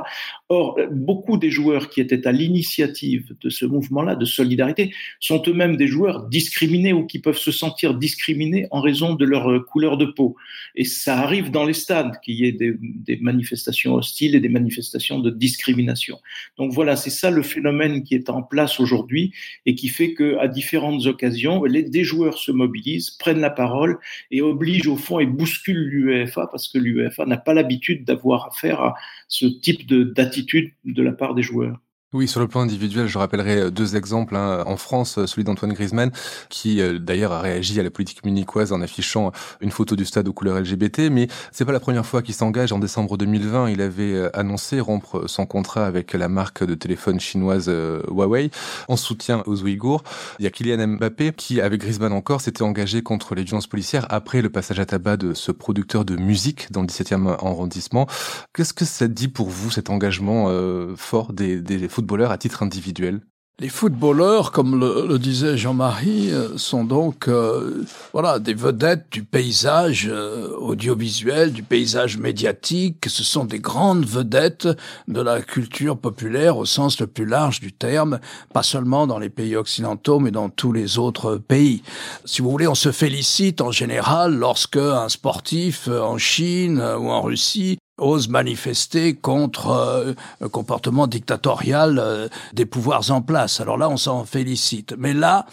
Or, 0.50 0.78
beaucoup 0.90 1.38
des 1.38 1.50
joueurs 1.50 1.88
qui 1.88 2.00
étaient 2.00 2.26
à 2.26 2.32
l'initiative 2.32 3.34
de 3.40 3.48
ce 3.48 3.64
mouvement-là 3.64 4.14
de 4.14 4.24
solidarité 4.24 4.92
sont 5.20 5.42
eux-mêmes 5.46 5.76
des 5.76 5.86
joueurs 5.86 6.28
discriminés 6.28 6.92
ou 6.92 7.06
qui 7.06 7.18
peuvent 7.18 7.38
se 7.38 7.52
sentir 7.52 7.94
discriminés 7.94 8.66
en 8.70 8.80
raison 8.80 9.14
de 9.14 9.24
leur 9.24 9.64
couleur 9.66 9.96
de 9.96 10.06
peau. 10.06 10.36
Et 10.74 10.84
ça 10.84 11.18
arrive 11.18 11.50
dans 11.50 11.64
les 11.64 11.72
stades 11.72 12.20
qu'il 12.22 12.34
y 12.34 12.44
ait 12.44 12.52
des, 12.52 12.74
des 12.80 13.16
manifestations 13.16 13.94
hostiles 13.94 14.34
et 14.34 14.40
des 14.40 14.48
manifestations 14.48 15.18
de 15.18 15.30
discrimination. 15.30 16.09
Donc 16.56 16.72
voilà, 16.72 16.96
c'est 16.96 17.10
ça 17.10 17.30
le 17.30 17.42
phénomène 17.42 18.02
qui 18.02 18.14
est 18.14 18.30
en 18.30 18.42
place 18.42 18.80
aujourd'hui 18.80 19.32
et 19.66 19.74
qui 19.74 19.88
fait 19.88 20.14
que 20.14 20.36
à 20.38 20.48
différentes 20.48 21.06
occasions, 21.06 21.62
des 21.66 22.04
joueurs 22.04 22.38
se 22.38 22.52
mobilisent, 22.52 23.10
prennent 23.10 23.40
la 23.40 23.50
parole 23.50 23.98
et 24.30 24.42
obligent 24.42 24.88
au 24.88 24.96
fond 24.96 25.20
et 25.20 25.26
bousculent 25.26 25.88
l'UEFA 25.88 26.48
parce 26.50 26.68
que 26.68 26.78
l'UEFA 26.78 27.26
n'a 27.26 27.36
pas 27.36 27.54
l'habitude 27.54 28.04
d'avoir 28.04 28.46
affaire 28.46 28.80
à 28.80 28.94
ce 29.28 29.46
type 29.46 29.86
d'attitude 29.86 30.72
de 30.84 31.02
la 31.02 31.12
part 31.12 31.34
des 31.34 31.42
joueurs. 31.42 31.78
Oui, 32.12 32.26
sur 32.26 32.40
le 32.40 32.48
plan 32.48 32.62
individuel, 32.62 33.06
je 33.06 33.18
rappellerai 33.18 33.56
euh, 33.60 33.70
deux 33.70 33.94
exemples. 33.94 34.34
Hein. 34.34 34.64
En 34.66 34.76
France, 34.76 35.16
euh, 35.16 35.28
celui 35.28 35.44
d'Antoine 35.44 35.72
Griezmann, 35.72 36.10
qui 36.48 36.80
euh, 36.80 36.98
d'ailleurs 36.98 37.30
a 37.30 37.40
réagi 37.40 37.78
à 37.78 37.84
la 37.84 37.90
politique 37.92 38.24
munichoise 38.24 38.72
en 38.72 38.80
affichant 38.80 39.30
une 39.60 39.70
photo 39.70 39.94
du 39.94 40.04
stade 40.04 40.26
aux 40.26 40.32
couleurs 40.32 40.58
LGBT. 40.58 41.02
Mais 41.08 41.28
c'est 41.52 41.64
pas 41.64 41.70
la 41.70 41.78
première 41.78 42.04
fois 42.04 42.20
qu'il 42.20 42.34
s'engage. 42.34 42.72
En 42.72 42.80
décembre 42.80 43.16
2020, 43.16 43.70
il 43.70 43.80
avait 43.80 44.28
annoncé 44.34 44.80
rompre 44.80 45.28
son 45.28 45.46
contrat 45.46 45.86
avec 45.86 46.12
la 46.12 46.28
marque 46.28 46.64
de 46.64 46.74
téléphone 46.74 47.20
chinoise 47.20 47.68
Huawei 47.68 48.50
en 48.88 48.96
soutien 48.96 49.44
aux 49.46 49.62
Ouïghours. 49.62 50.02
Il 50.40 50.44
y 50.44 50.48
a 50.48 50.50
Kylian 50.50 50.84
Mbappé 50.88 51.32
qui, 51.32 51.60
avec 51.60 51.80
Griezmann 51.80 52.12
encore, 52.12 52.40
s'était 52.40 52.62
engagé 52.62 53.02
contre 53.02 53.36
les 53.36 53.44
violences 53.44 53.68
policières 53.68 54.06
après 54.10 54.42
le 54.42 54.50
passage 54.50 54.80
à 54.80 54.86
tabac 54.86 55.16
de 55.16 55.32
ce 55.32 55.52
producteur 55.52 56.04
de 56.04 56.16
musique 56.16 56.72
dans 56.72 56.80
le 56.80 56.88
17e 56.88 57.28
arrondissement. 57.28 58.08
Qu'est-ce 58.52 58.74
que 58.74 58.84
ça 58.84 59.06
dit 59.06 59.28
pour 59.28 59.48
vous 59.48 59.70
cet 59.70 59.90
engagement 59.90 60.48
fort 60.96 61.32
des, 61.32 61.60
des 61.60 61.88
à 62.30 62.38
titre 62.38 62.62
individuel 62.62 63.20
les 63.60 63.68
footballeurs, 63.68 64.52
comme 64.52 64.80
le, 64.80 65.06
le 65.06 65.18
disait 65.18 65.58
Jean-Marie, 65.58 66.30
euh, 66.32 66.56
sont 66.56 66.82
donc 66.82 67.28
euh, 67.28 67.84
voilà 68.14 68.38
des 68.38 68.54
vedettes 68.54 69.04
du 69.10 69.22
paysage 69.22 70.08
euh, 70.10 70.48
audiovisuel, 70.56 71.52
du 71.52 71.62
paysage 71.62 72.16
médiatique. 72.16 73.04
Ce 73.06 73.22
sont 73.22 73.44
des 73.44 73.58
grandes 73.58 74.06
vedettes 74.06 74.66
de 75.08 75.20
la 75.20 75.42
culture 75.42 75.98
populaire 75.98 76.56
au 76.56 76.64
sens 76.64 76.98
le 77.00 77.06
plus 77.06 77.26
large 77.26 77.60
du 77.60 77.70
terme, 77.70 78.18
pas 78.54 78.62
seulement 78.62 79.06
dans 79.06 79.18
les 79.18 79.28
pays 79.28 79.56
occidentaux, 79.56 80.20
mais 80.20 80.30
dans 80.30 80.48
tous 80.48 80.72
les 80.72 80.98
autres 80.98 81.36
pays. 81.36 81.82
Si 82.24 82.40
vous 82.40 82.50
voulez, 82.50 82.66
on 82.66 82.74
se 82.74 82.92
félicite 82.92 83.60
en 83.60 83.72
général 83.72 84.34
lorsque 84.34 84.78
un 84.78 85.10
sportif 85.10 85.86
en 85.88 86.16
Chine 86.16 86.80
ou 86.80 87.10
en 87.10 87.20
Russie 87.20 87.76
ose 88.00 88.28
manifester 88.28 89.14
contre 89.14 89.68
euh, 89.68 90.14
un 90.40 90.48
comportement 90.48 91.06
dictatorial 91.06 91.98
euh, 91.98 92.28
des 92.52 92.66
pouvoirs 92.66 93.10
en 93.10 93.22
place. 93.22 93.60
Alors 93.60 93.78
là, 93.78 93.88
on 93.88 93.96
s'en 93.96 94.24
félicite. 94.24 94.94
Mais 94.98 95.14
là, 95.14 95.46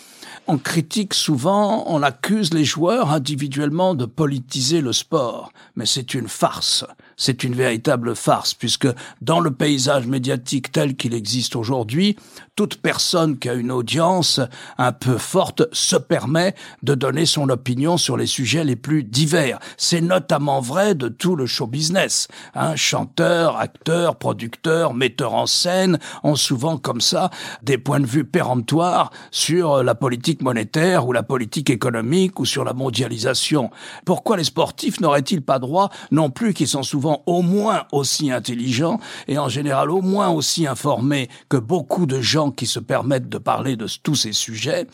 on 0.47 0.57
critique 0.57 1.13
souvent, 1.13 1.83
on 1.87 2.01
accuse 2.01 2.53
les 2.53 2.63
joueurs 2.63 3.11
individuellement 3.11 3.95
de 3.95 4.05
politiser 4.05 4.81
le 4.81 4.93
sport. 4.93 5.51
Mais 5.75 5.85
c'est 5.85 6.13
une 6.13 6.27
farce. 6.27 6.85
C'est 7.17 7.43
une 7.43 7.53
véritable 7.53 8.15
farce, 8.15 8.53
puisque 8.53 8.87
dans 9.21 9.39
le 9.39 9.51
paysage 9.51 10.07
médiatique 10.07 10.71
tel 10.71 10.95
qu'il 10.95 11.13
existe 11.13 11.55
aujourd'hui, 11.55 12.15
toute 12.55 12.77
personne 12.77 13.37
qui 13.37 13.49
a 13.49 13.53
une 13.53 13.71
audience 13.71 14.39
un 14.77 14.91
peu 14.91 15.17
forte 15.17 15.63
se 15.71 15.95
permet 15.95 16.55
de 16.83 16.95
donner 16.95 17.25
son 17.25 17.49
opinion 17.49 17.97
sur 17.97 18.17
les 18.17 18.25
sujets 18.25 18.63
les 18.63 18.75
plus 18.75 19.03
divers. 19.03 19.59
C'est 19.77 20.01
notamment 20.01 20.61
vrai 20.61 20.95
de 20.95 21.07
tout 21.07 21.35
le 21.35 21.45
show 21.45 21.67
business. 21.67 22.27
Hein, 22.55 22.75
chanteurs, 22.75 23.57
acteurs, 23.57 24.15
producteurs, 24.15 24.93
metteurs 24.93 25.33
en 25.33 25.45
scène 25.45 25.99
ont 26.23 26.35
souvent 26.35 26.77
comme 26.77 27.01
ça 27.01 27.29
des 27.63 27.77
points 27.77 27.99
de 27.99 28.05
vue 28.05 28.25
péremptoires 28.25 29.11
sur 29.31 29.83
la 29.83 29.95
politique 29.95 30.41
monétaire 30.41 31.07
ou 31.07 31.13
la 31.13 31.23
politique 31.23 31.69
économique 31.69 32.39
ou 32.39 32.45
sur 32.45 32.63
la 32.63 32.73
mondialisation. 32.73 33.69
Pourquoi 34.05 34.37
les 34.37 34.43
sportifs 34.43 34.99
n'auraient-ils 34.99 35.41
pas 35.41 35.59
droit 35.59 35.89
non 36.11 36.29
plus 36.29 36.53
qu'ils 36.53 36.67
sont 36.67 36.83
souvent 36.83 37.23
au 37.25 37.41
moins 37.41 37.83
aussi 37.91 38.31
intelligents 38.31 38.99
et 39.27 39.37
en 39.37 39.49
général 39.49 39.91
au 39.91 40.01
moins 40.01 40.29
aussi 40.29 40.67
informés 40.67 41.29
que 41.49 41.57
beaucoup 41.57 42.05
de 42.05 42.21
gens 42.21 42.51
qui 42.51 42.65
se 42.65 42.79
permettent 42.79 43.29
de 43.29 43.37
parler 43.37 43.75
de 43.75 43.87
tous 44.03 44.15
ces 44.15 44.33
sujets, 44.33 44.87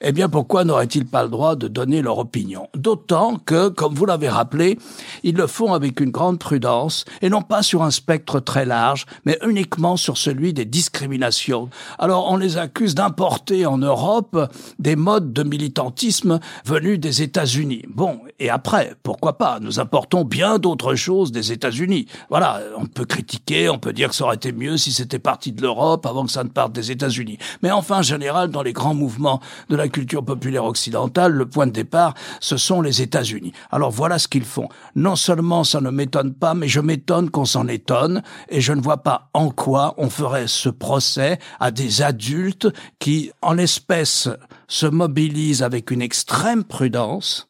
eh 0.00 0.12
bien 0.12 0.28
pourquoi 0.28 0.64
n'auraient-ils 0.64 1.06
pas 1.06 1.22
le 1.22 1.28
droit 1.28 1.56
de 1.56 1.68
donner 1.68 2.02
leur 2.02 2.18
opinion? 2.18 2.68
D'autant 2.74 3.36
que, 3.44 3.68
comme 3.68 3.94
vous 3.94 4.06
l'avez 4.06 4.28
rappelé, 4.28 4.78
ils 5.22 5.36
le 5.36 5.46
font 5.46 5.72
avec 5.74 6.00
une 6.00 6.10
grande 6.10 6.38
prudence 6.38 6.87
et 7.22 7.30
non 7.30 7.42
pas 7.42 7.62
sur 7.62 7.82
un 7.82 7.90
spectre 7.90 8.40
très 8.40 8.64
large, 8.64 9.06
mais 9.24 9.38
uniquement 9.46 9.96
sur 9.96 10.16
celui 10.16 10.52
des 10.52 10.64
discriminations. 10.64 11.70
Alors 11.98 12.30
on 12.30 12.36
les 12.36 12.56
accuse 12.56 12.94
d'importer 12.94 13.66
en 13.66 13.78
Europe 13.78 14.50
des 14.78 14.96
modes 14.96 15.32
de 15.32 15.42
militantisme 15.42 16.40
venus 16.64 17.00
des 17.00 17.22
États-Unis. 17.22 17.82
Bon, 17.88 18.20
et 18.38 18.50
après, 18.50 18.94
pourquoi 19.02 19.38
pas? 19.38 19.58
Nous 19.60 19.80
importons 19.80 20.24
bien 20.24 20.58
d'autres 20.58 20.94
choses 20.94 21.32
des 21.32 21.52
États-Unis. 21.52 22.06
Voilà, 22.30 22.60
on 22.76 22.86
peut 22.86 23.04
critiquer, 23.04 23.68
on 23.68 23.78
peut 23.78 23.92
dire 23.92 24.10
que 24.10 24.14
ça 24.14 24.24
aurait 24.24 24.36
été 24.36 24.52
mieux 24.52 24.76
si 24.76 24.92
c'était 24.92 25.18
parti 25.18 25.52
de 25.52 25.62
l'Europe 25.62 26.06
avant 26.06 26.24
que 26.24 26.32
ça 26.32 26.44
ne 26.44 26.48
parte 26.48 26.72
des 26.72 26.90
États-Unis. 26.90 27.38
Mais 27.62 27.70
enfin, 27.70 27.98
en 27.98 28.02
général, 28.02 28.50
dans 28.50 28.62
les 28.62 28.72
grands 28.72 28.94
mouvements 28.94 29.40
de 29.68 29.76
la 29.76 29.88
culture 29.88 30.24
populaire 30.24 30.64
occidentale, 30.64 31.32
le 31.32 31.46
point 31.46 31.66
de 31.66 31.72
départ, 31.72 32.14
ce 32.40 32.56
sont 32.56 32.80
les 32.80 33.02
États-Unis. 33.02 33.52
Alors 33.70 33.90
voilà 33.90 34.18
ce 34.18 34.28
qu'ils 34.28 34.44
font. 34.44 34.68
Non 34.94 35.16
seulement 35.16 35.64
ça 35.64 35.80
ne 35.80 35.90
m'étonne 35.90 36.32
pas, 36.34 36.54
mais 36.54 36.68
je 36.68 36.77
m'étonne 36.80 37.30
qu'on 37.30 37.44
s'en 37.44 37.68
étonne, 37.68 38.22
et 38.48 38.60
je 38.60 38.72
ne 38.72 38.80
vois 38.80 39.02
pas 39.02 39.30
en 39.34 39.50
quoi 39.50 39.94
on 39.98 40.10
ferait 40.10 40.48
ce 40.48 40.68
procès 40.68 41.38
à 41.60 41.70
des 41.70 42.02
adultes 42.02 42.68
qui, 42.98 43.30
en 43.42 43.58
espèce, 43.58 44.28
se 44.66 44.86
mobilisent 44.86 45.62
avec 45.62 45.90
une 45.90 46.02
extrême 46.02 46.64
prudence, 46.64 47.48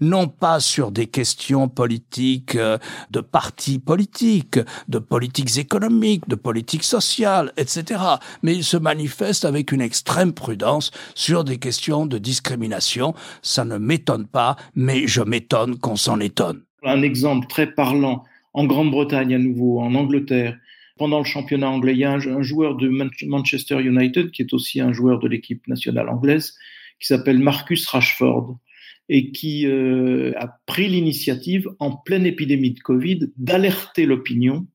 non 0.00 0.28
pas 0.28 0.60
sur 0.60 0.90
des 0.90 1.06
questions 1.06 1.68
politiques, 1.68 2.56
euh, 2.56 2.78
de 3.10 3.20
partis 3.20 3.78
politiques, 3.78 4.58
de 4.88 4.98
politiques 4.98 5.56
économiques, 5.58 6.28
de 6.28 6.34
politiques 6.34 6.84
sociales, 6.84 7.52
etc. 7.56 8.00
Mais 8.42 8.54
il 8.54 8.64
se 8.64 8.76
manifeste 8.76 9.44
avec 9.44 9.72
une 9.72 9.80
extrême 9.80 10.32
prudence 10.32 10.90
sur 11.14 11.44
des 11.44 11.58
questions 11.58 12.06
de 12.06 12.18
discrimination. 12.18 13.14
Ça 13.42 13.64
ne 13.64 13.78
m'étonne 13.78 14.26
pas, 14.26 14.56
mais 14.74 15.06
je 15.06 15.22
m'étonne 15.22 15.78
qu'on 15.78 15.96
s'en 15.96 16.20
étonne. 16.20 16.62
Un 16.84 17.02
exemple 17.02 17.46
très 17.46 17.66
parlant 17.66 18.24
en 18.54 18.64
Grande-Bretagne 18.66 19.34
à 19.34 19.38
nouveau, 19.38 19.80
en 19.80 19.94
Angleterre, 19.94 20.58
pendant 20.96 21.18
le 21.18 21.24
championnat 21.24 21.68
anglais, 21.68 21.92
il 21.92 21.98
y 21.98 22.04
a 22.04 22.12
un, 22.12 22.42
joueur 22.42 22.76
de 22.76 22.88
Manchester 23.26 23.82
United 23.82 24.30
qui 24.30 24.42
est 24.42 24.52
aussi 24.52 24.80
un 24.80 24.92
joueur 24.92 25.18
de 25.18 25.26
l'équipe 25.26 25.66
nationale 25.66 26.08
anglaise, 26.08 26.56
qui 27.00 27.08
s'appelle 27.08 27.40
Marcus 27.40 27.84
Rashford 27.86 28.56
et 29.08 29.32
qui 29.32 29.66
euh, 29.66 30.32
a 30.36 30.60
pris 30.66 30.88
l'initiative 30.88 31.68
en 31.80 31.96
pleine 31.96 32.26
épidémie 32.26 32.70
de 32.70 32.80
Covid 32.80 33.32
d'alerter 33.36 34.06
l'opinion 34.06 34.66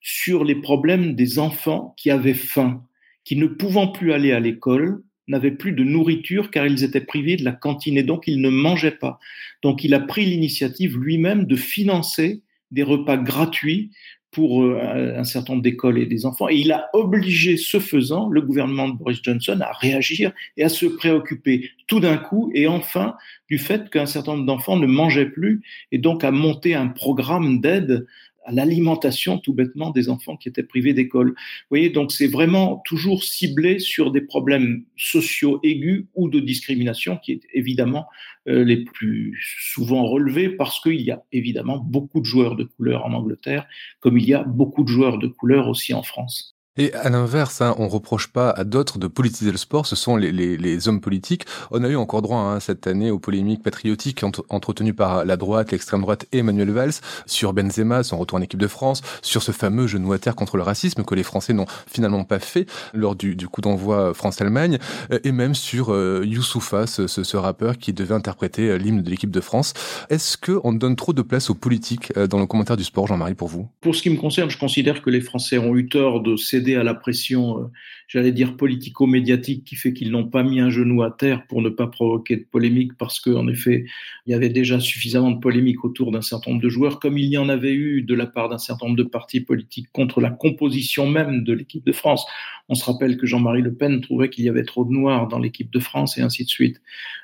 sur 0.00 0.42
les 0.44 0.54
problèmes 0.54 1.14
des 1.14 1.38
enfants 1.38 1.94
qui 1.98 2.10
avaient 2.10 2.32
faim, 2.32 2.82
qui 3.24 3.36
ne 3.36 3.46
pouvant 3.46 3.86
plus 3.86 4.12
aller 4.12 4.32
à 4.32 4.40
l'école, 4.40 5.02
n'avaient 5.28 5.50
plus 5.50 5.72
de 5.72 5.84
nourriture 5.84 6.50
car 6.50 6.66
ils 6.66 6.82
étaient 6.82 7.02
privés 7.02 7.36
de 7.36 7.44
la 7.44 7.52
cantine 7.52 7.98
et 7.98 8.02
donc 8.02 8.26
ils 8.26 8.40
ne 8.40 8.48
mangeaient 8.48 8.90
pas. 8.90 9.20
Donc 9.62 9.84
il 9.84 9.92
a 9.92 10.00
pris 10.00 10.24
l'initiative 10.24 10.98
lui-même 10.98 11.44
de 11.44 11.54
financer 11.54 12.42
des 12.70 12.82
repas 12.82 13.16
gratuits 13.16 13.90
pour 14.30 14.62
euh, 14.62 15.16
un 15.16 15.24
certain 15.24 15.54
nombre 15.54 15.62
d'écoles 15.62 15.98
et 15.98 16.06
des 16.06 16.24
enfants. 16.24 16.48
Et 16.48 16.56
il 16.56 16.70
a 16.72 16.88
obligé, 16.92 17.56
ce 17.56 17.80
faisant, 17.80 18.28
le 18.28 18.40
gouvernement 18.40 18.88
de 18.88 18.96
Boris 18.96 19.20
Johnson 19.22 19.58
à 19.60 19.72
réagir 19.72 20.32
et 20.56 20.64
à 20.64 20.68
se 20.68 20.86
préoccuper 20.86 21.70
tout 21.86 22.00
d'un 22.00 22.16
coup 22.16 22.50
et 22.54 22.68
enfin 22.68 23.16
du 23.48 23.58
fait 23.58 23.90
qu'un 23.90 24.06
certain 24.06 24.32
nombre 24.32 24.46
d'enfants 24.46 24.76
ne 24.76 24.86
mangeaient 24.86 25.28
plus 25.28 25.62
et 25.90 25.98
donc 25.98 26.22
à 26.22 26.30
monter 26.30 26.74
un 26.74 26.86
programme 26.86 27.60
d'aide 27.60 28.06
à 28.44 28.52
l'alimentation 28.52 29.38
tout 29.38 29.52
bêtement 29.52 29.90
des 29.90 30.08
enfants 30.08 30.36
qui 30.36 30.48
étaient 30.48 30.62
privés 30.62 30.94
d'école. 30.94 31.28
Vous 31.28 31.66
voyez, 31.70 31.90
donc 31.90 32.12
c'est 32.12 32.26
vraiment 32.26 32.82
toujours 32.84 33.22
ciblé 33.22 33.78
sur 33.78 34.10
des 34.10 34.20
problèmes 34.20 34.84
sociaux 34.96 35.60
aigus 35.62 36.06
ou 36.14 36.28
de 36.28 36.40
discrimination 36.40 37.18
qui 37.18 37.32
est 37.32 37.42
évidemment 37.52 38.06
euh, 38.48 38.64
les 38.64 38.84
plus 38.84 39.38
souvent 39.60 40.06
relevés 40.06 40.48
parce 40.48 40.80
qu'il 40.80 41.00
y 41.00 41.10
a 41.10 41.22
évidemment 41.32 41.78
beaucoup 41.78 42.20
de 42.20 42.26
joueurs 42.26 42.56
de 42.56 42.64
couleur 42.64 43.04
en 43.04 43.12
Angleterre, 43.12 43.66
comme 44.00 44.18
il 44.18 44.26
y 44.26 44.34
a 44.34 44.42
beaucoup 44.42 44.84
de 44.84 44.88
joueurs 44.88 45.18
de 45.18 45.26
couleur 45.26 45.68
aussi 45.68 45.94
en 45.94 46.02
France. 46.02 46.59
Et 46.76 46.94
à 46.94 47.10
l'inverse, 47.10 47.60
hein, 47.62 47.74
on 47.78 47.88
reproche 47.88 48.28
pas 48.28 48.50
à 48.50 48.62
d'autres 48.62 48.98
de 48.98 49.08
politiser 49.08 49.50
le 49.50 49.58
sport, 49.58 49.86
ce 49.86 49.96
sont 49.96 50.16
les, 50.16 50.30
les, 50.30 50.56
les 50.56 50.88
hommes 50.88 51.00
politiques. 51.00 51.44
On 51.72 51.82
a 51.82 51.88
eu 51.88 51.96
encore 51.96 52.22
droit 52.22 52.38
hein, 52.38 52.60
cette 52.60 52.86
année 52.86 53.10
aux 53.10 53.18
polémiques 53.18 53.64
patriotiques 53.64 54.22
entretenues 54.48 54.94
par 54.94 55.24
la 55.24 55.36
droite, 55.36 55.72
l'extrême 55.72 56.02
droite 56.02 56.26
et 56.30 56.38
Emmanuel 56.38 56.70
Valls 56.70 56.92
sur 57.26 57.52
Benzema, 57.52 58.04
son 58.04 58.18
retour 58.18 58.38
en 58.38 58.42
équipe 58.42 58.60
de 58.60 58.68
France, 58.68 59.02
sur 59.20 59.42
ce 59.42 59.50
fameux 59.50 59.88
genou 59.88 60.12
à 60.12 60.20
terre 60.20 60.36
contre 60.36 60.56
le 60.56 60.62
racisme 60.62 61.02
que 61.02 61.16
les 61.16 61.24
Français 61.24 61.52
n'ont 61.52 61.66
finalement 61.88 62.22
pas 62.22 62.38
fait 62.38 62.66
lors 62.94 63.16
du, 63.16 63.34
du 63.34 63.48
coup 63.48 63.62
d'envoi 63.62 64.14
France-Allemagne, 64.14 64.78
euh, 65.12 65.18
et 65.24 65.32
même 65.32 65.56
sur 65.56 65.92
euh, 65.92 66.22
Youssoufa, 66.24 66.86
ce, 66.86 67.08
ce, 67.08 67.24
ce, 67.24 67.36
rappeur 67.36 67.78
qui 67.78 67.92
devait 67.92 68.14
interpréter 68.14 68.68
euh, 68.68 68.76
l'hymne 68.76 69.02
de 69.02 69.10
l'équipe 69.10 69.30
de 69.30 69.40
France. 69.40 69.74
Est-ce 70.08 70.36
qu'on 70.38 70.72
donne 70.72 70.94
trop 70.94 71.12
de 71.12 71.22
place 71.22 71.50
aux 71.50 71.54
politiques 71.54 72.12
dans 72.16 72.38
le 72.38 72.46
commentaire 72.46 72.76
du 72.76 72.84
sport, 72.84 73.08
Jean-Marie, 73.08 73.34
pour 73.34 73.48
vous? 73.48 73.68
Pour 73.80 73.96
ce 73.96 74.02
qui 74.02 74.10
me 74.10 74.16
concerne, 74.16 74.50
je 74.50 74.58
considère 74.58 75.02
que 75.02 75.10
les 75.10 75.20
Français 75.20 75.58
ont 75.58 75.76
eu 75.76 75.88
tort 75.88 76.20
de 76.20 76.36
à 76.68 76.82
la 76.82 76.94
pression, 76.94 77.58
euh, 77.58 77.66
j'allais 78.08 78.32
dire 78.32 78.56
politico-médiatique, 78.56 79.64
qui 79.64 79.76
fait 79.76 79.92
qu'ils 79.92 80.10
n'ont 80.10 80.28
pas 80.28 80.42
mis 80.42 80.60
un 80.60 80.70
genou 80.70 81.02
à 81.02 81.10
terre 81.10 81.46
pour 81.46 81.62
ne 81.62 81.68
pas 81.68 81.86
provoquer 81.86 82.36
de 82.36 82.44
polémique, 82.44 82.92
parce 82.98 83.20
qu'en 83.20 83.48
effet, 83.48 83.86
il 84.26 84.32
y 84.32 84.34
avait 84.34 84.48
déjà 84.48 84.80
suffisamment 84.80 85.30
de 85.30 85.40
polémique 85.40 85.84
autour 85.84 86.12
d'un 86.12 86.22
certain 86.22 86.50
nombre 86.50 86.62
de 86.62 86.68
joueurs, 86.68 87.00
comme 87.00 87.18
il 87.18 87.26
y 87.26 87.38
en 87.38 87.48
avait 87.48 87.72
eu 87.72 88.02
de 88.02 88.14
la 88.14 88.26
part 88.26 88.48
d'un 88.48 88.58
certain 88.58 88.86
nombre 88.86 88.98
de 88.98 89.04
partis 89.04 89.40
politiques 89.40 89.88
contre 89.92 90.20
la 90.20 90.30
composition 90.30 91.08
même 91.08 91.44
de 91.44 91.52
l'équipe 91.52 91.84
de 91.84 91.92
France. 91.92 92.24
On 92.68 92.74
se 92.74 92.84
rappelle 92.84 93.16
que 93.16 93.26
Jean-Marie 93.26 93.62
Le 93.62 93.74
Pen 93.74 94.00
trouvait 94.00 94.30
qu'il 94.30 94.44
y 94.44 94.48
avait 94.48 94.64
trop 94.64 94.84
de 94.84 94.92
noirs 94.92 95.28
dans 95.28 95.38
l'équipe 95.38 95.72
de 95.72 95.80
France 95.80 96.18
et 96.18 96.22
ainsi 96.22 96.44
de 96.44 96.50
suite. 96.50 96.80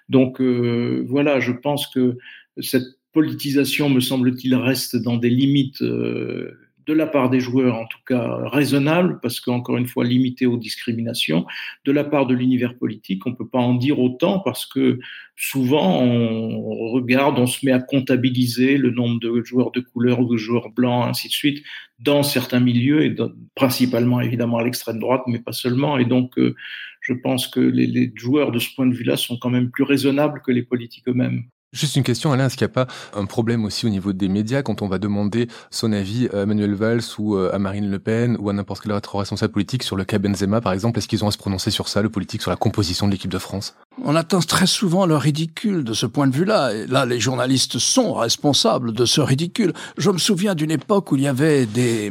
Donc 0.08 0.40
euh, 0.40 1.04
voilà, 1.06 1.40
je 1.40 1.52
pense 1.52 1.86
que 1.86 2.16
cette 2.58 2.96
politisation, 3.16 3.88
me 3.88 4.00
semble-t-il, 4.00 4.54
reste 4.54 4.94
dans 4.94 5.16
des 5.16 5.30
limites 5.30 5.80
euh, 5.80 6.50
de 6.86 6.92
la 6.92 7.06
part 7.06 7.30
des 7.30 7.40
joueurs 7.40 7.76
en 7.76 7.86
tout 7.86 7.98
cas 8.06 8.38
raisonnable, 8.44 9.18
parce 9.20 9.40
qu'encore 9.40 9.76
une 9.76 9.86
fois 9.86 10.04
limité 10.04 10.46
aux 10.46 10.56
discriminations, 10.56 11.44
de 11.84 11.92
la 11.92 12.04
part 12.04 12.26
de 12.26 12.34
l'univers 12.34 12.76
politique, 12.78 13.26
on 13.26 13.30
ne 13.30 13.34
peut 13.34 13.48
pas 13.48 13.58
en 13.58 13.74
dire 13.74 13.98
autant 13.98 14.38
parce 14.38 14.66
que 14.66 14.98
souvent 15.34 16.00
on 16.02 16.92
regarde, 16.92 17.38
on 17.38 17.46
se 17.46 17.66
met 17.66 17.72
à 17.72 17.80
comptabiliser 17.80 18.76
le 18.76 18.90
nombre 18.90 19.18
de 19.20 19.42
joueurs 19.44 19.72
de 19.72 19.80
couleur 19.80 20.20
ou 20.20 20.32
de 20.32 20.36
joueurs 20.36 20.70
blancs, 20.70 21.08
ainsi 21.08 21.28
de 21.28 21.32
suite, 21.32 21.64
dans 21.98 22.22
certains 22.22 22.60
milieux, 22.60 23.04
et 23.04 23.14
principalement 23.54 24.20
évidemment 24.20 24.58
à 24.58 24.64
l'extrême 24.64 25.00
droite, 25.00 25.22
mais 25.26 25.40
pas 25.40 25.52
seulement. 25.52 25.98
Et 25.98 26.04
donc 26.04 26.38
euh, 26.38 26.54
je 27.00 27.14
pense 27.14 27.48
que 27.48 27.60
les, 27.60 27.86
les 27.86 28.12
joueurs 28.14 28.52
de 28.52 28.58
ce 28.58 28.74
point 28.74 28.86
de 28.86 28.94
vue-là 28.94 29.16
sont 29.16 29.38
quand 29.38 29.50
même 29.50 29.70
plus 29.70 29.84
raisonnables 29.84 30.40
que 30.44 30.52
les 30.52 30.62
politiques 30.62 31.08
eux-mêmes. 31.08 31.44
Juste 31.76 31.94
une 31.96 32.04
question, 32.04 32.32
Alain, 32.32 32.46
est-ce 32.46 32.56
qu'il 32.56 32.66
n'y 32.66 32.72
a 32.72 32.86
pas 32.86 32.86
un 33.14 33.26
problème 33.26 33.66
aussi 33.66 33.84
au 33.84 33.90
niveau 33.90 34.14
des 34.14 34.28
médias 34.28 34.62
quand 34.62 34.80
on 34.80 34.88
va 34.88 34.96
demander 34.96 35.46
son 35.70 35.92
avis 35.92 36.26
à 36.32 36.38
Emmanuel 36.38 36.72
Valls 36.72 37.02
ou 37.18 37.36
euh, 37.36 37.54
à 37.54 37.58
Marine 37.58 37.90
Le 37.90 37.98
Pen 37.98 38.38
ou 38.40 38.48
à 38.48 38.54
n'importe 38.54 38.82
quel 38.82 38.92
autre 38.92 39.14
responsable 39.18 39.52
politique 39.52 39.82
sur 39.82 39.94
le 39.94 40.06
cas 40.06 40.18
Benzema, 40.18 40.62
par 40.62 40.72
exemple? 40.72 40.98
Est-ce 40.98 41.06
qu'ils 41.06 41.22
ont 41.22 41.28
à 41.28 41.32
se 41.32 41.36
prononcer 41.36 41.70
sur 41.70 41.88
ça, 41.88 42.00
le 42.00 42.08
politique, 42.08 42.40
sur 42.40 42.50
la 42.50 42.56
composition 42.56 43.06
de 43.06 43.12
l'équipe 43.12 43.30
de 43.30 43.36
France? 43.36 43.74
On 44.02 44.16
attend 44.16 44.40
très 44.40 44.66
souvent 44.66 45.04
le 45.04 45.18
ridicule 45.18 45.84
de 45.84 45.92
ce 45.92 46.06
point 46.06 46.26
de 46.26 46.34
vue-là. 46.34 46.72
Et 46.72 46.86
là, 46.86 47.04
les 47.04 47.20
journalistes 47.20 47.78
sont 47.78 48.14
responsables 48.14 48.94
de 48.94 49.04
ce 49.04 49.20
ridicule. 49.20 49.74
Je 49.98 50.10
me 50.10 50.16
souviens 50.16 50.54
d'une 50.54 50.70
époque 50.70 51.12
où 51.12 51.16
il 51.16 51.24
y 51.24 51.28
avait 51.28 51.66
des 51.66 52.10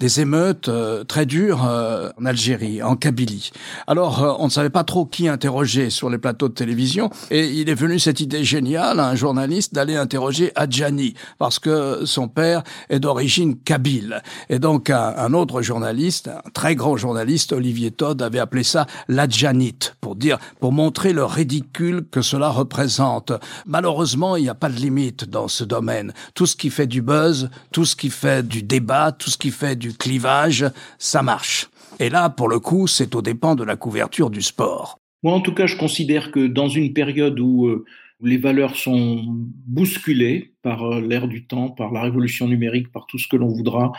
des 0.00 0.20
émeutes 0.20 0.68
euh, 0.68 1.04
très 1.04 1.26
dures 1.26 1.64
euh, 1.68 2.08
en 2.18 2.24
Algérie, 2.24 2.82
en 2.82 2.96
Kabylie. 2.96 3.52
Alors, 3.86 4.24
euh, 4.24 4.32
on 4.38 4.46
ne 4.46 4.50
savait 4.50 4.70
pas 4.70 4.82
trop 4.82 5.04
qui 5.04 5.28
interroger 5.28 5.90
sur 5.90 6.08
les 6.08 6.16
plateaux 6.16 6.48
de 6.48 6.54
télévision, 6.54 7.10
et 7.30 7.46
il 7.46 7.68
est 7.68 7.74
venu 7.74 7.98
cette 7.98 8.18
idée 8.18 8.42
géniale 8.42 8.98
à 8.98 9.08
un 9.08 9.14
journaliste 9.14 9.74
d'aller 9.74 9.96
interroger 9.96 10.52
Adjani, 10.56 11.14
parce 11.38 11.58
que 11.58 12.06
son 12.06 12.28
père 12.28 12.62
est 12.88 12.98
d'origine 12.98 13.58
kabyle. 13.58 14.22
Et 14.48 14.58
donc, 14.58 14.88
un, 14.88 15.14
un, 15.18 15.34
autre 15.34 15.60
journaliste, 15.60 16.28
un 16.28 16.50
très 16.54 16.74
grand 16.74 16.96
journaliste, 16.96 17.52
Olivier 17.52 17.90
Todd, 17.90 18.22
avait 18.22 18.38
appelé 18.38 18.62
ça 18.62 18.86
l'Adjanite, 19.06 19.96
pour 20.00 20.16
dire, 20.16 20.38
pour 20.60 20.72
montrer 20.72 21.12
le 21.12 21.26
ridicule 21.26 22.06
que 22.10 22.22
cela 22.22 22.48
représente. 22.48 23.32
Malheureusement, 23.66 24.36
il 24.36 24.44
n'y 24.44 24.48
a 24.48 24.54
pas 24.54 24.70
de 24.70 24.76
limite 24.76 25.28
dans 25.28 25.48
ce 25.48 25.62
domaine. 25.62 26.14
Tout 26.34 26.46
ce 26.46 26.56
qui 26.56 26.70
fait 26.70 26.86
du 26.86 27.02
buzz, 27.02 27.50
tout 27.70 27.84
ce 27.84 27.94
qui 27.94 28.08
fait 28.08 28.46
du 28.46 28.62
débat, 28.62 29.12
tout 29.12 29.28
ce 29.28 29.36
qui 29.36 29.50
fait 29.50 29.76
du 29.76 29.89
clivage, 29.92 30.66
ça 30.98 31.22
marche. 31.22 31.68
Et 31.98 32.08
là, 32.08 32.30
pour 32.30 32.48
le 32.48 32.60
coup, 32.60 32.86
c'est 32.86 33.14
au 33.14 33.22
dépend 33.22 33.54
de 33.54 33.64
la 33.64 33.76
couverture 33.76 34.30
du 34.30 34.42
sport. 34.42 34.98
Moi, 35.22 35.34
en 35.34 35.40
tout 35.40 35.54
cas, 35.54 35.66
je 35.66 35.76
considère 35.76 36.30
que 36.30 36.46
dans 36.46 36.68
une 36.68 36.92
période 36.92 37.38
où, 37.38 37.84
euh, 38.22 38.28
les 38.28 38.36
valeurs 38.36 38.76
sont 38.76 39.24
bousculées 39.26 40.52
par 40.62 40.84
euh, 40.84 41.00
l'ère 41.00 41.28
du 41.28 41.46
temps, 41.46 41.70
par 41.70 41.92
la 41.92 42.02
révolution 42.02 42.48
numérique, 42.48 42.92
par 42.92 43.06
tout 43.06 43.18
ce 43.18 43.26
que 43.28 43.36
l'on 43.36 43.48
voudra, 43.48 43.92